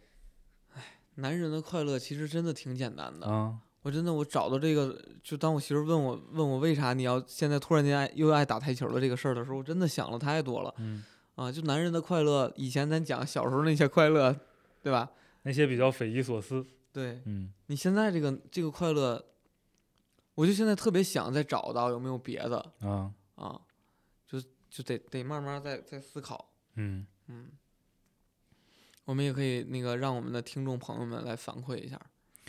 [0.75, 0.83] 哎
[1.17, 3.27] 男人的快乐其实真的挺简单的。
[3.27, 3.59] 啊。
[3.83, 11.05] 我真的我找到这个，就当我媳妇儿问我问我为啥你要现在突然间爱又爱打台球的这个事儿的时候，我真的想了太多了嗯，
[11.35, 11.53] 啊！
[11.53, 14.35] 就男人的快乐，以前咱讲小时候那些快乐，
[14.83, 15.11] 对吧？
[15.43, 16.65] 那些比较匪夷所思。
[16.93, 19.23] 对嗯你现在这个这个快乐，
[20.35, 23.61] 我就现在特别想再找到有没有别的啊啊，
[24.75, 26.53] 就就得得慢慢再再思考。
[26.75, 27.53] 嗯嗯，
[29.05, 32.01] 我们也可以那个让我们的听众朋友们来反馈一下。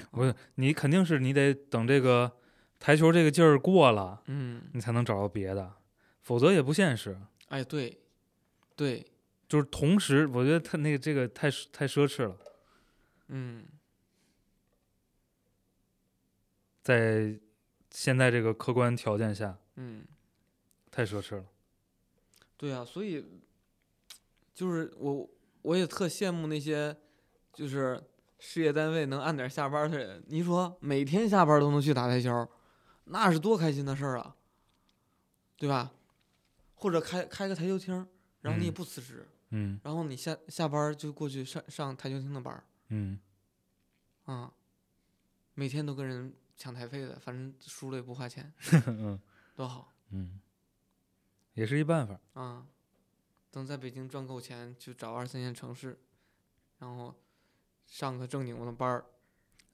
[0.10, 2.36] 不是你肯定是你得等这个
[2.80, 5.76] 台球这个劲儿过了，嗯，你才能找到别的，
[6.24, 7.16] 否则也不现实。
[7.50, 8.02] 哎，对，
[8.76, 9.06] 对，
[9.48, 12.36] 就是同时，我觉得他那个这个太太奢侈了，
[13.28, 13.68] 嗯，
[16.82, 17.40] 在
[17.92, 20.04] 现在这个客观条件下，嗯。
[20.92, 21.46] 太奢侈了。
[22.58, 23.26] 对啊，所以
[24.54, 25.30] 就是我
[25.62, 26.96] 我也特羡慕那些
[27.54, 28.02] 就是
[28.40, 30.24] 事业单位能按点下班的人。
[30.28, 32.48] 你说每天下班都能去打台球，
[33.06, 34.36] 那是多开心的事儿啊，
[35.58, 35.92] 对吧？
[36.76, 38.08] 或者开开个台球厅，
[38.42, 43.20] 然后你也嗯不辞职，嗯然后你下下班就过去上上台球厅的班儿嗯
[44.26, 44.52] 啊，
[45.56, 48.54] 每天都跟人抢台费的，反正输了也不花钱，
[48.88, 49.20] 嗯
[49.56, 50.40] 多好嗯，
[51.56, 52.20] 也是一办法。
[52.34, 52.64] 啊！
[53.52, 55.98] 等在北京赚够钱，去找二三线城市，
[56.80, 57.16] 然后
[57.88, 59.06] 上个正经的班儿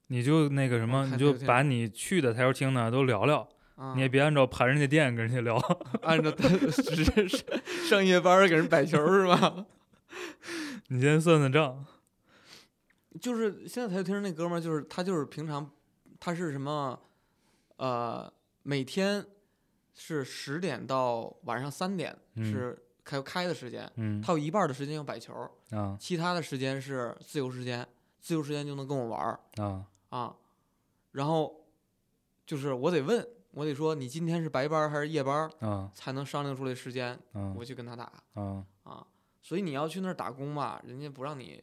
[0.06, 3.94] 你就那个什么，你就把你去的台球厅呢都聊聊，啊。
[3.94, 5.56] 你也别按照盘人家店跟人家聊。
[6.02, 7.28] 按照他是是
[7.88, 9.66] 上夜班给人摆球是吧？
[10.88, 11.84] 你先算算账。
[13.20, 15.68] 就是现在台球厅那哥们儿，就是他就是平常
[16.20, 16.98] 他是什么
[17.76, 19.26] 呃每天
[19.94, 25.32] 是十点到晚上三点嗯是开开的时间，嗯他有一半的时间要摆球，
[25.70, 27.86] 啊其他的时间是自由时间，
[28.20, 30.36] 自由时间就能跟我玩儿啊啊。
[31.12, 31.66] 然后
[32.46, 38.10] 就是我得问，我得说你今天是白班还是夜班，啊才能商量出来时间，啊我去跟他打。
[38.34, 38.64] 啊！
[38.84, 39.06] 啊，
[39.42, 41.62] 所以你要去那儿打工吧，人家不让你，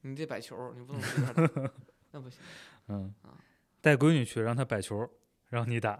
[0.00, 1.72] 你得摆球，你不能随便打，
[2.12, 2.38] 那不行。
[2.88, 3.36] 嗯啊，
[3.82, 5.08] 带闺女去让她摆球，
[5.48, 5.98] 让你打。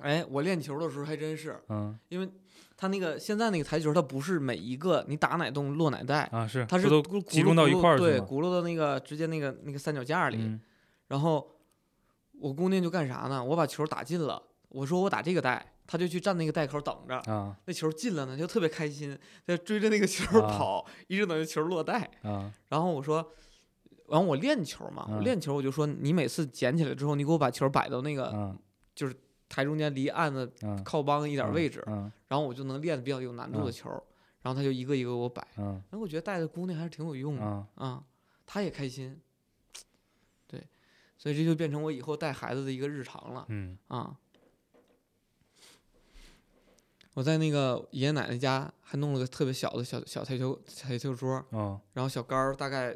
[0.00, 2.28] 哎，我练球的时候还真是，嗯因为
[2.76, 10.38] 他那个现在那个台球，它不是每一个你打哪洞落哪带，啊是，它是不都轱集中到一块儿去对，吗轱辘到那个直接那个那个三脚架里。
[10.40, 10.60] 嗯
[11.08, 11.46] 然后
[12.40, 13.44] 我姑娘就干啥呢？
[13.44, 17.16] 我把球打进了，我说我打这个带，她就去站那个袋口等着。
[17.30, 19.16] 啊那球进了呢，就特别开心，
[19.46, 22.10] 就追着那个球啊跑，一直等着球落袋。
[22.22, 23.32] 啊然后我说，
[24.06, 28.56] 完我练球嘛，我嗯练球我就说，你每次捡起来之后，你给我把球摆到那个啊
[29.48, 34.04] 台中间离案子啊靠帮一点位置，嗯然后我就能练比较有难度的嗯球。
[34.42, 38.04] 然后他就一个一个给我摆，嗯然后我觉得带着姑娘还是挺有用的啊啊，
[38.44, 39.18] 她也开心。
[40.46, 40.62] 对，
[41.16, 44.18] 所以这就变成我以后带孩子的一个日常了嗯啊。
[47.14, 52.94] 我在那个爷爷奶奶家还弄了个特别小的小小台球台球桌，哦，然后小杆儿大概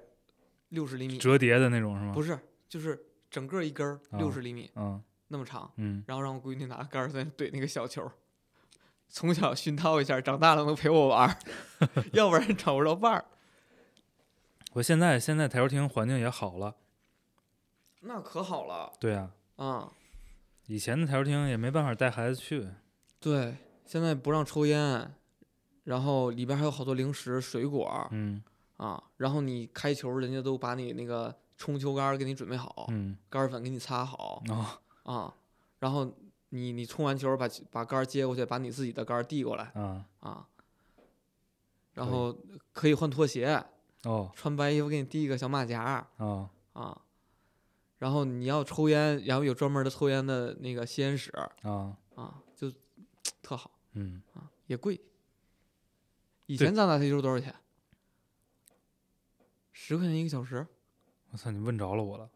[0.68, 2.12] 六十厘米，折叠的那种是吗？
[2.12, 2.38] 不是，
[2.68, 6.02] 就是整个一根六十厘米嗯那么长，嗯。
[6.06, 8.12] 然后让我闺女拿杆儿在那怼那个小球儿，
[9.08, 11.38] 从小熏陶一下，长大了能陪我玩儿，
[12.12, 13.24] 要不然找不着伴儿。
[14.74, 16.76] 我现在现在台球厅环境也好了，
[18.00, 18.92] 那可好了。
[19.00, 19.92] 对啊，啊、
[20.66, 22.68] 以前的台球厅也没办法带孩子去，
[23.18, 23.56] 对，
[23.86, 25.14] 现在不让抽烟，
[25.84, 28.42] 然后里边还有好多零食、水果嗯。
[28.76, 34.78] 啊，然后你开球，人家都把你那个冲球杆儿给你准备好，嗯杆儿粉给你擦好哦
[35.12, 35.34] 啊，
[35.78, 36.14] 然后
[36.50, 40.46] 你你冲完球儿把把杆儿接过去，把你自己的杆儿递过来啊啊，
[41.94, 42.36] 然后
[42.74, 43.64] 可以换拖鞋，
[44.04, 47.00] 哦穿白衣服给你递一个小马甲啊哦啊，
[47.98, 51.30] 然后你要抽烟，然后有专门的抽烟的那个吸烟室
[51.62, 52.70] 啊啊，就
[53.40, 55.00] 特好嗯啊，也贵。
[56.46, 57.54] 以前咱打台球多少钱？
[59.72, 60.66] 十块钱一个小时，
[61.30, 62.28] 我操，你问着了我了，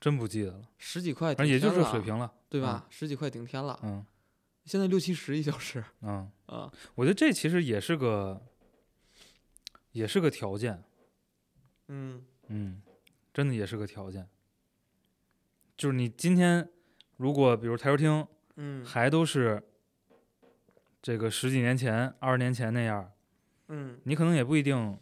[0.00, 2.86] 真不记得了，十几块，反正也就是水，平了，对吧？
[2.88, 4.04] 十几块顶天了，嗯。
[4.64, 8.40] 现在六七十一小时嗯，啊，我觉得这其实也是个
[9.92, 10.82] 也是个条件，
[11.88, 12.24] 嗯。
[12.48, 12.82] 嗯，
[13.32, 14.28] 真的也是个条件，
[15.76, 16.68] 就是你今天
[17.16, 18.26] 如果比如台球厅
[18.56, 18.84] 嗯。
[18.84, 19.62] 还都是
[21.02, 23.12] 这个十几年前、二十年前那样儿，
[23.68, 24.98] 嗯你可能也不一定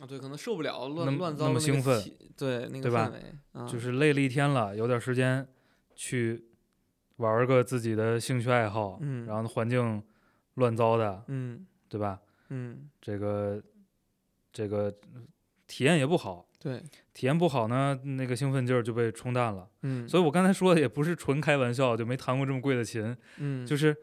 [0.00, 2.02] 啊，对，可能受不了乱乱糟的那那么兴奋，
[2.36, 3.20] 对那个对吧氛围，
[3.52, 5.46] 啊、就是累了一天了，有点时间
[5.94, 6.44] 去
[7.16, 10.02] 玩个自己的兴趣爱好，嗯然后环境
[10.54, 12.20] 乱糟的，嗯对吧？
[12.48, 13.62] 嗯，这个
[14.52, 14.92] 这个
[15.68, 16.82] 体验也不好，对，
[17.12, 19.68] 体验不好呢，那个兴奋劲儿就被冲淡了。
[19.82, 23.96] 嗯，所以我刚才说的也不是纯开玩笑，就没弹过这么贵的琴，嗯就是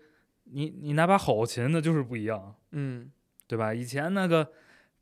[0.46, 3.12] 你你拿把好琴，那就是不一样，嗯
[3.46, 3.74] 对吧？
[3.74, 4.50] 以前那个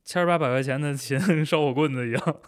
[0.09, 2.35] 千儿八百块钱的琴跟 烧火棍子一样。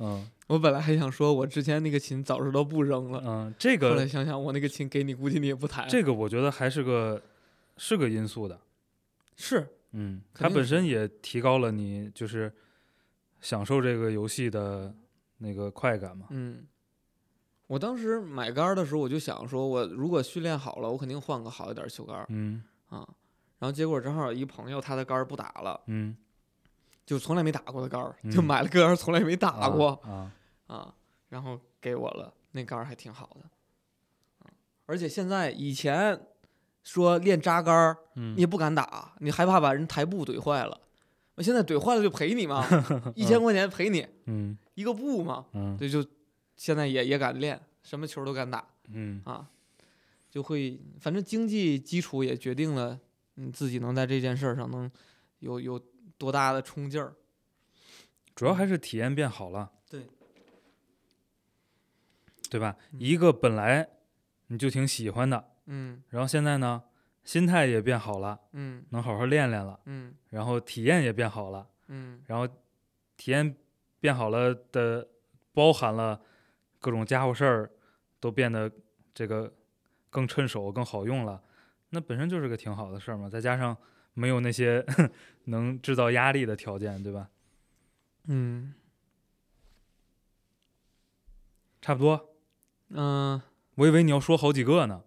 [0.00, 5.86] 嗯我本来还想说，我之前那个琴早知道不扔了，嗯，这个后来想想，我那个琴给你，估计你也不弹。
[5.88, 7.22] 这个我觉得还是个
[7.76, 8.58] 是个因素的，
[9.36, 12.52] 是，嗯，它本身也提高了你就是
[13.40, 14.92] 享受这个游戏的
[15.38, 16.26] 那个快感嘛。
[16.30, 16.66] 嗯，
[17.68, 23.08] 我当时买杆儿的时候，我就想说，我如果训练好了，我肯定换个好一点儿球杆儿嗯啊。
[23.60, 26.16] 然后结果正好有一朋友他的杆儿不打了，嗯，
[27.06, 30.32] 就从来没打过的杆儿，就嗯买了个杆儿从来没打啊过啊，
[30.66, 30.94] 啊，
[31.28, 33.48] 然后给我了，那杆儿还挺好的。
[34.38, 34.50] 啊。
[34.86, 36.18] 而且现在以前
[36.82, 38.34] 说练扎杆儿，嗯。
[38.34, 40.80] 你也不敢打，你害怕把人台布怼坏了。
[41.34, 42.66] 我现在怼坏了就赔你嘛，
[43.14, 44.56] 一千块钱赔你嗯。
[44.74, 45.76] 一个布嘛，嗯。
[45.76, 46.02] 对，就
[46.56, 49.20] 现在也也敢练，什么球都敢打嗯。
[49.26, 49.46] 啊，
[50.30, 52.98] 就会反正经济基础也决定了
[53.40, 54.90] 你自己能在这件事儿上能
[55.38, 55.78] 有有
[56.18, 57.14] 多大的冲劲儿。
[58.34, 60.06] 主要还是体验变好了，对，
[62.50, 62.76] 对吧？
[62.92, 63.88] 嗯一个本来
[64.48, 66.82] 你就挺喜欢的，嗯然后现在呢，
[67.24, 72.46] 心态也变好了，嗯能好好练练了，嗯然后体验也变好了，嗯然后
[73.16, 73.56] 体验
[73.98, 75.06] 变好了的，
[75.52, 76.20] 包含了
[76.78, 77.70] 各种家伙事儿
[78.20, 78.70] 都变得
[79.12, 79.52] 这个
[80.08, 81.42] 更趁手、更好用了，
[81.90, 83.28] 那本身就是个挺好的事儿嘛。
[83.28, 83.76] 再加上
[84.14, 84.84] 没有那些
[85.46, 87.28] 能制造压力的条件，对吧？
[88.26, 88.74] 嗯
[91.80, 92.28] 差不多。
[92.90, 93.40] 嗯
[93.76, 95.02] 我以为你要说好几个呢，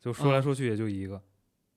[0.00, 1.22] 就说来啊说去也就一个。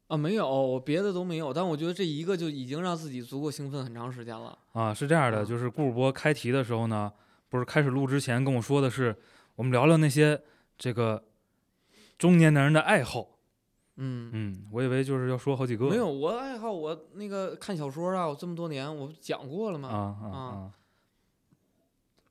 [0.08, 4.58] 啊，没有，我别的都没有，但我觉得这一个就已经让自己足够兴奋很长时间了。
[4.74, 7.12] 啊，是这样的，啊就是顾主播开题的时候呢，
[7.50, 9.16] 不是开始录之前跟我说的是，
[9.56, 10.42] 我们聊聊那些
[10.78, 11.24] 这个
[12.18, 13.35] 中年男人的爱好。
[13.98, 15.90] 嗯，嗯，我以为就是要说好几个。
[15.90, 19.90] 没有，我爱好我那个看小说啊，我这么多年我不讲过了吗？
[19.90, 20.74] 啊啊啊啊！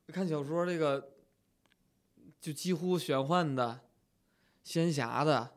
[0.09, 1.13] 看小说这个，
[2.41, 3.81] 就几乎玄幻的、
[4.63, 5.53] 仙侠的，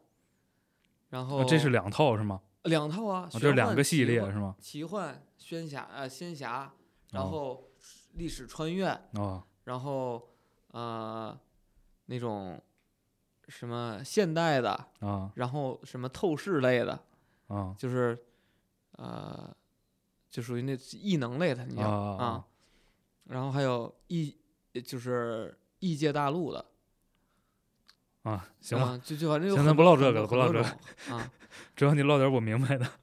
[1.10, 2.42] 然后、啊这是两套是吗？
[2.64, 4.56] 两套啊，啊，这是两个系列是吗？
[4.60, 6.74] 奇幻、仙侠呃仙侠，
[7.12, 7.70] 然哦后
[8.14, 10.30] 历史穿越，哦然后
[10.72, 11.38] 呃
[12.06, 12.62] 那种
[13.48, 17.00] 什么现代的，啊然后什么透视类的，
[17.48, 18.18] 啊就是
[18.92, 19.56] 呃
[20.30, 22.46] 就属于那异能类的，你啊叫啊啊！
[23.26, 24.36] 然后还有异
[24.86, 26.66] 就是异界大陆的，
[28.24, 30.66] 啊，行吧，啊，就就反正就行咱不唠这个不唠这个
[31.14, 31.32] 啊，
[31.76, 32.86] 只要你唠点我明白的。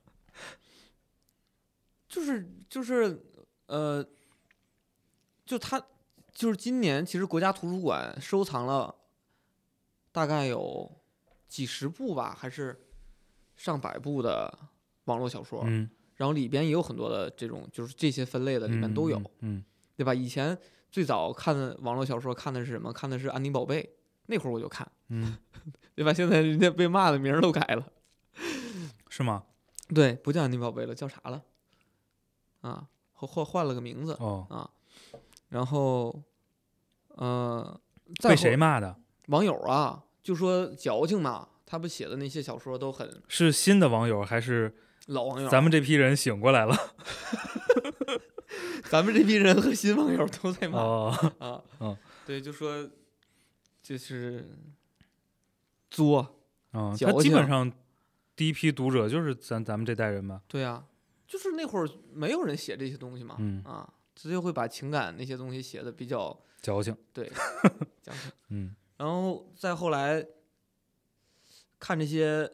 [2.08, 3.26] 就是就是
[3.66, 4.06] 呃，
[5.44, 5.82] 就他
[6.32, 8.94] 就是今年其实国家图书馆收藏了
[10.14, 10.88] 大概有
[11.48, 12.86] 几十部吧，还是
[13.56, 14.56] 上百部的
[15.06, 19.64] 网络小说，嗯，然后里边也有很多的这种就是这些分类的里面都有，嗯。
[19.96, 20.14] 对吧？
[20.14, 20.56] 以前
[20.90, 22.92] 最早看的网络小说看的是什么？
[22.92, 23.94] 看的是安妮宝贝，
[24.26, 25.36] 那会儿我就看，嗯，
[25.94, 26.12] 对吧？
[26.12, 27.92] 现在人家被骂的名儿都改了。
[29.08, 29.44] 是吗？
[29.94, 31.44] 对，不叫安妮宝贝了，叫啥了？
[32.62, 34.70] 啊，换换换了个名字哦，啊。
[35.48, 36.24] 然后，
[37.10, 37.80] 呃，
[38.20, 38.96] 再被谁骂的？
[39.28, 44.74] 网友啊，就说矫情嘛，他不写的那些小说都很是新的网友还是
[45.06, 45.48] 老网友。
[45.48, 46.74] 咱们这批人醒过来了？
[48.90, 51.60] 咱们这批人和新网友都在骂、哦，啊。
[51.80, 51.96] 嗯
[52.26, 52.88] 对，就说
[53.82, 54.48] 就是
[55.90, 56.40] 作，
[56.72, 57.70] 嗯，矫他基本上
[58.34, 60.40] 第一批读者就是咱咱们这代人吧？
[60.48, 60.84] 对啊，
[61.26, 66.96] 就是那会儿没有人写这些东西嘛，嗯，啊，直接会把情感那些东西写的比较矫情。
[67.12, 67.30] 对
[68.02, 68.22] 讲究。
[68.48, 70.26] 嗯然后再后来
[71.78, 72.50] 看这些，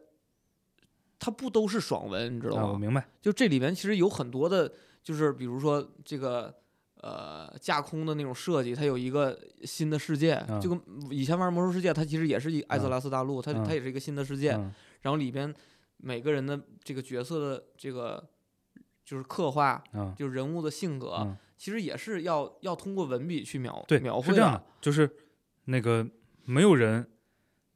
[1.16, 2.70] 它不都是爽文，你知道啊，吗？
[2.72, 3.06] 我明白。
[3.22, 6.52] 就这里面其实有很多的，就是比如说这个
[6.96, 10.82] 呃架空的那种设计，它有一个新的世界，嗯就跟
[11.12, 15.54] 以前玩魔兽世界，它其实也是一艾泽嗯拉斯大陆，它嗯它也是一个新的世界，嗯然后里边
[15.98, 18.28] 每个人的这个角色的这个
[19.04, 25.08] 就是刻画，嗯就是人物的性格，嗯，其实也是要要通过文笔去描，描绘是这样的，就是
[25.66, 26.04] 那个
[26.50, 27.08] 没有人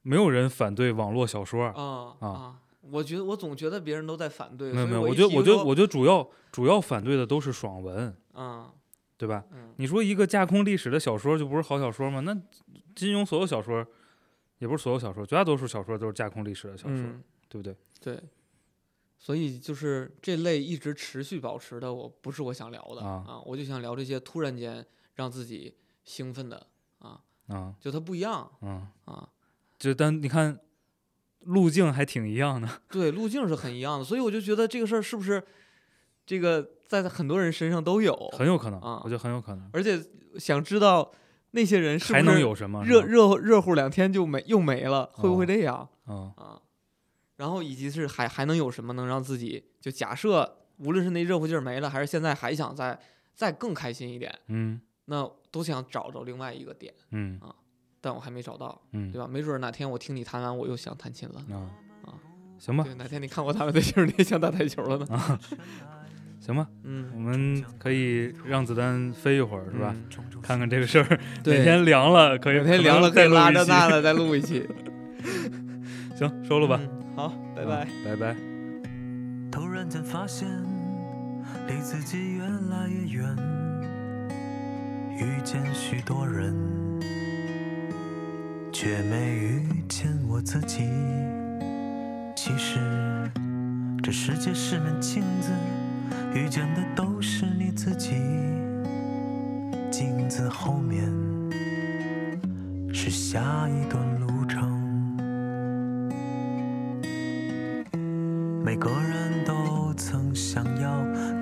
[0.02, 2.28] 没有人反对网络小说，啊啊。
[2.28, 2.60] 啊，
[2.90, 8.70] 我觉得我总觉得别人都在反对，没有没有，我我觉得我觉得我觉得主要主要反对的都是爽文，嗯
[9.16, 9.44] 对吧？
[9.52, 12.20] 嗯你说一个架空历史的小说就不是好小说吗？
[12.20, 12.34] 那
[12.94, 13.86] 金庸所有小说，
[14.58, 17.76] 也不是所有小说，绝大多数小说都是架空历史的小说，嗯，对不对？
[18.02, 18.20] 对，
[19.18, 26.66] 所以就是这类一直持续保持的，我不是我想聊的啊我就想聊这些突然间让自己兴奋的
[26.98, 27.74] 啊，啊。
[27.80, 29.28] 就它不一样嗯，啊，
[29.78, 30.58] 就但你看
[31.40, 35.42] 路径还挺一样的， 对，路径是很一样的，所以我就觉得这个事儿是不是
[36.26, 39.00] 这个在很多人身上都有，很有可能，啊。
[39.04, 40.02] 我觉得很有可能，而且
[40.38, 41.12] 想知道
[41.50, 42.82] 那些人是还能有什么？
[42.84, 45.88] 热热热乎两天就没又没了，会不会哦这样？
[46.06, 46.60] 嗯啊，
[47.36, 52.98] 然后以及是还还能有什么能让自己就假设，无论是那热乎劲儿没了，还是现在还想再
[53.34, 57.54] 再更开心一点，嗯那都想找着另外一个点，嗯啊
[58.00, 59.26] 但我还没找到，嗯对吧？
[59.26, 61.40] 没准儿哪天我听你弹完，我又想弹琴了。
[61.54, 61.70] 啊
[62.04, 62.08] 啊
[62.58, 65.06] 行吧对，哪天你看我弹完台球，你也想打台球了呢？
[65.14, 65.38] 啊
[66.40, 69.94] 行吧，嗯我嗯，们可以让子弹飞一会儿，是吧？
[69.96, 70.40] 嗯？
[70.42, 74.66] 看看这个事儿哪对，天凉了，可以哪天凉了可以拉着娜娜再录一期，
[76.16, 77.88] 行，收了吧，嗯好，拜啊拜。
[78.04, 78.36] 拜拜。
[79.50, 80.46] 突然间发现，
[81.66, 83.36] 离自己越来越远，
[85.18, 86.54] 遇见许多人，
[88.72, 90.88] 却没遇见我自己。
[92.34, 92.78] 其实，
[94.02, 95.50] 这世界是面镜子，
[96.34, 98.10] 遇见的都是你自己。
[99.90, 101.04] 镜子后面
[102.92, 104.72] 是下一段路程。
[108.64, 110.90] 每个人都曾想要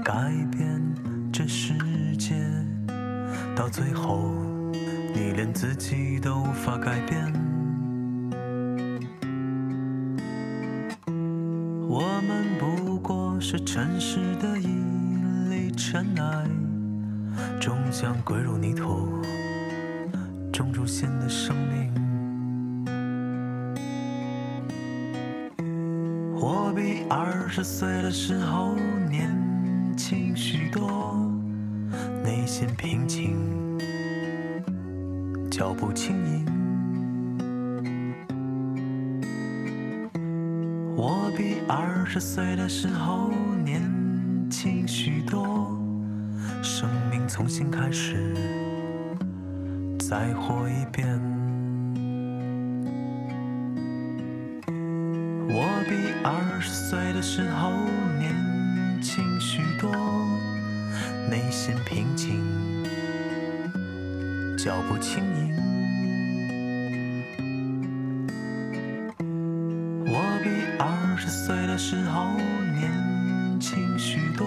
[0.04, 0.80] 改变
[1.32, 1.72] 这世
[2.18, 2.34] 界，
[3.62, 4.32] 到最后
[5.14, 7.32] 你连自己都无法改变。
[11.88, 14.66] 我们不过是尘世的一
[15.48, 16.44] 粒尘埃，
[17.60, 19.22] 终将归入泥土，
[20.52, 21.94] 种出新的生命。
[26.34, 28.74] 我比二十岁的时候
[29.08, 29.30] 年
[29.96, 31.11] 轻许多，
[32.54, 33.34] 心平静，
[35.50, 36.44] 脚步轻盈。
[40.94, 43.30] 我比二十岁的时候
[43.64, 43.80] 年
[44.50, 45.74] 轻许多，
[46.62, 48.34] 生命重新开始，
[49.98, 51.08] 再活一遍。
[55.48, 57.70] 我比二十岁的时候
[58.18, 59.90] 年轻许多，
[61.32, 62.42] 内心平静，
[64.54, 65.56] 脚步轻盈。
[70.04, 70.12] 我
[70.44, 72.36] 比二十岁的时候
[72.74, 74.46] 年轻许多，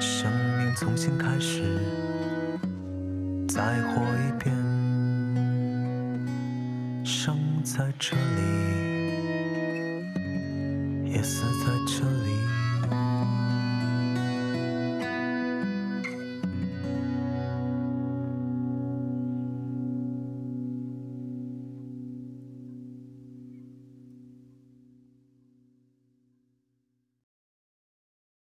[0.00, 1.80] 生命重新开始，
[3.48, 4.54] 再活一遍。
[7.04, 8.16] 生在这里。
[8.16, 8.55] 也死在这里。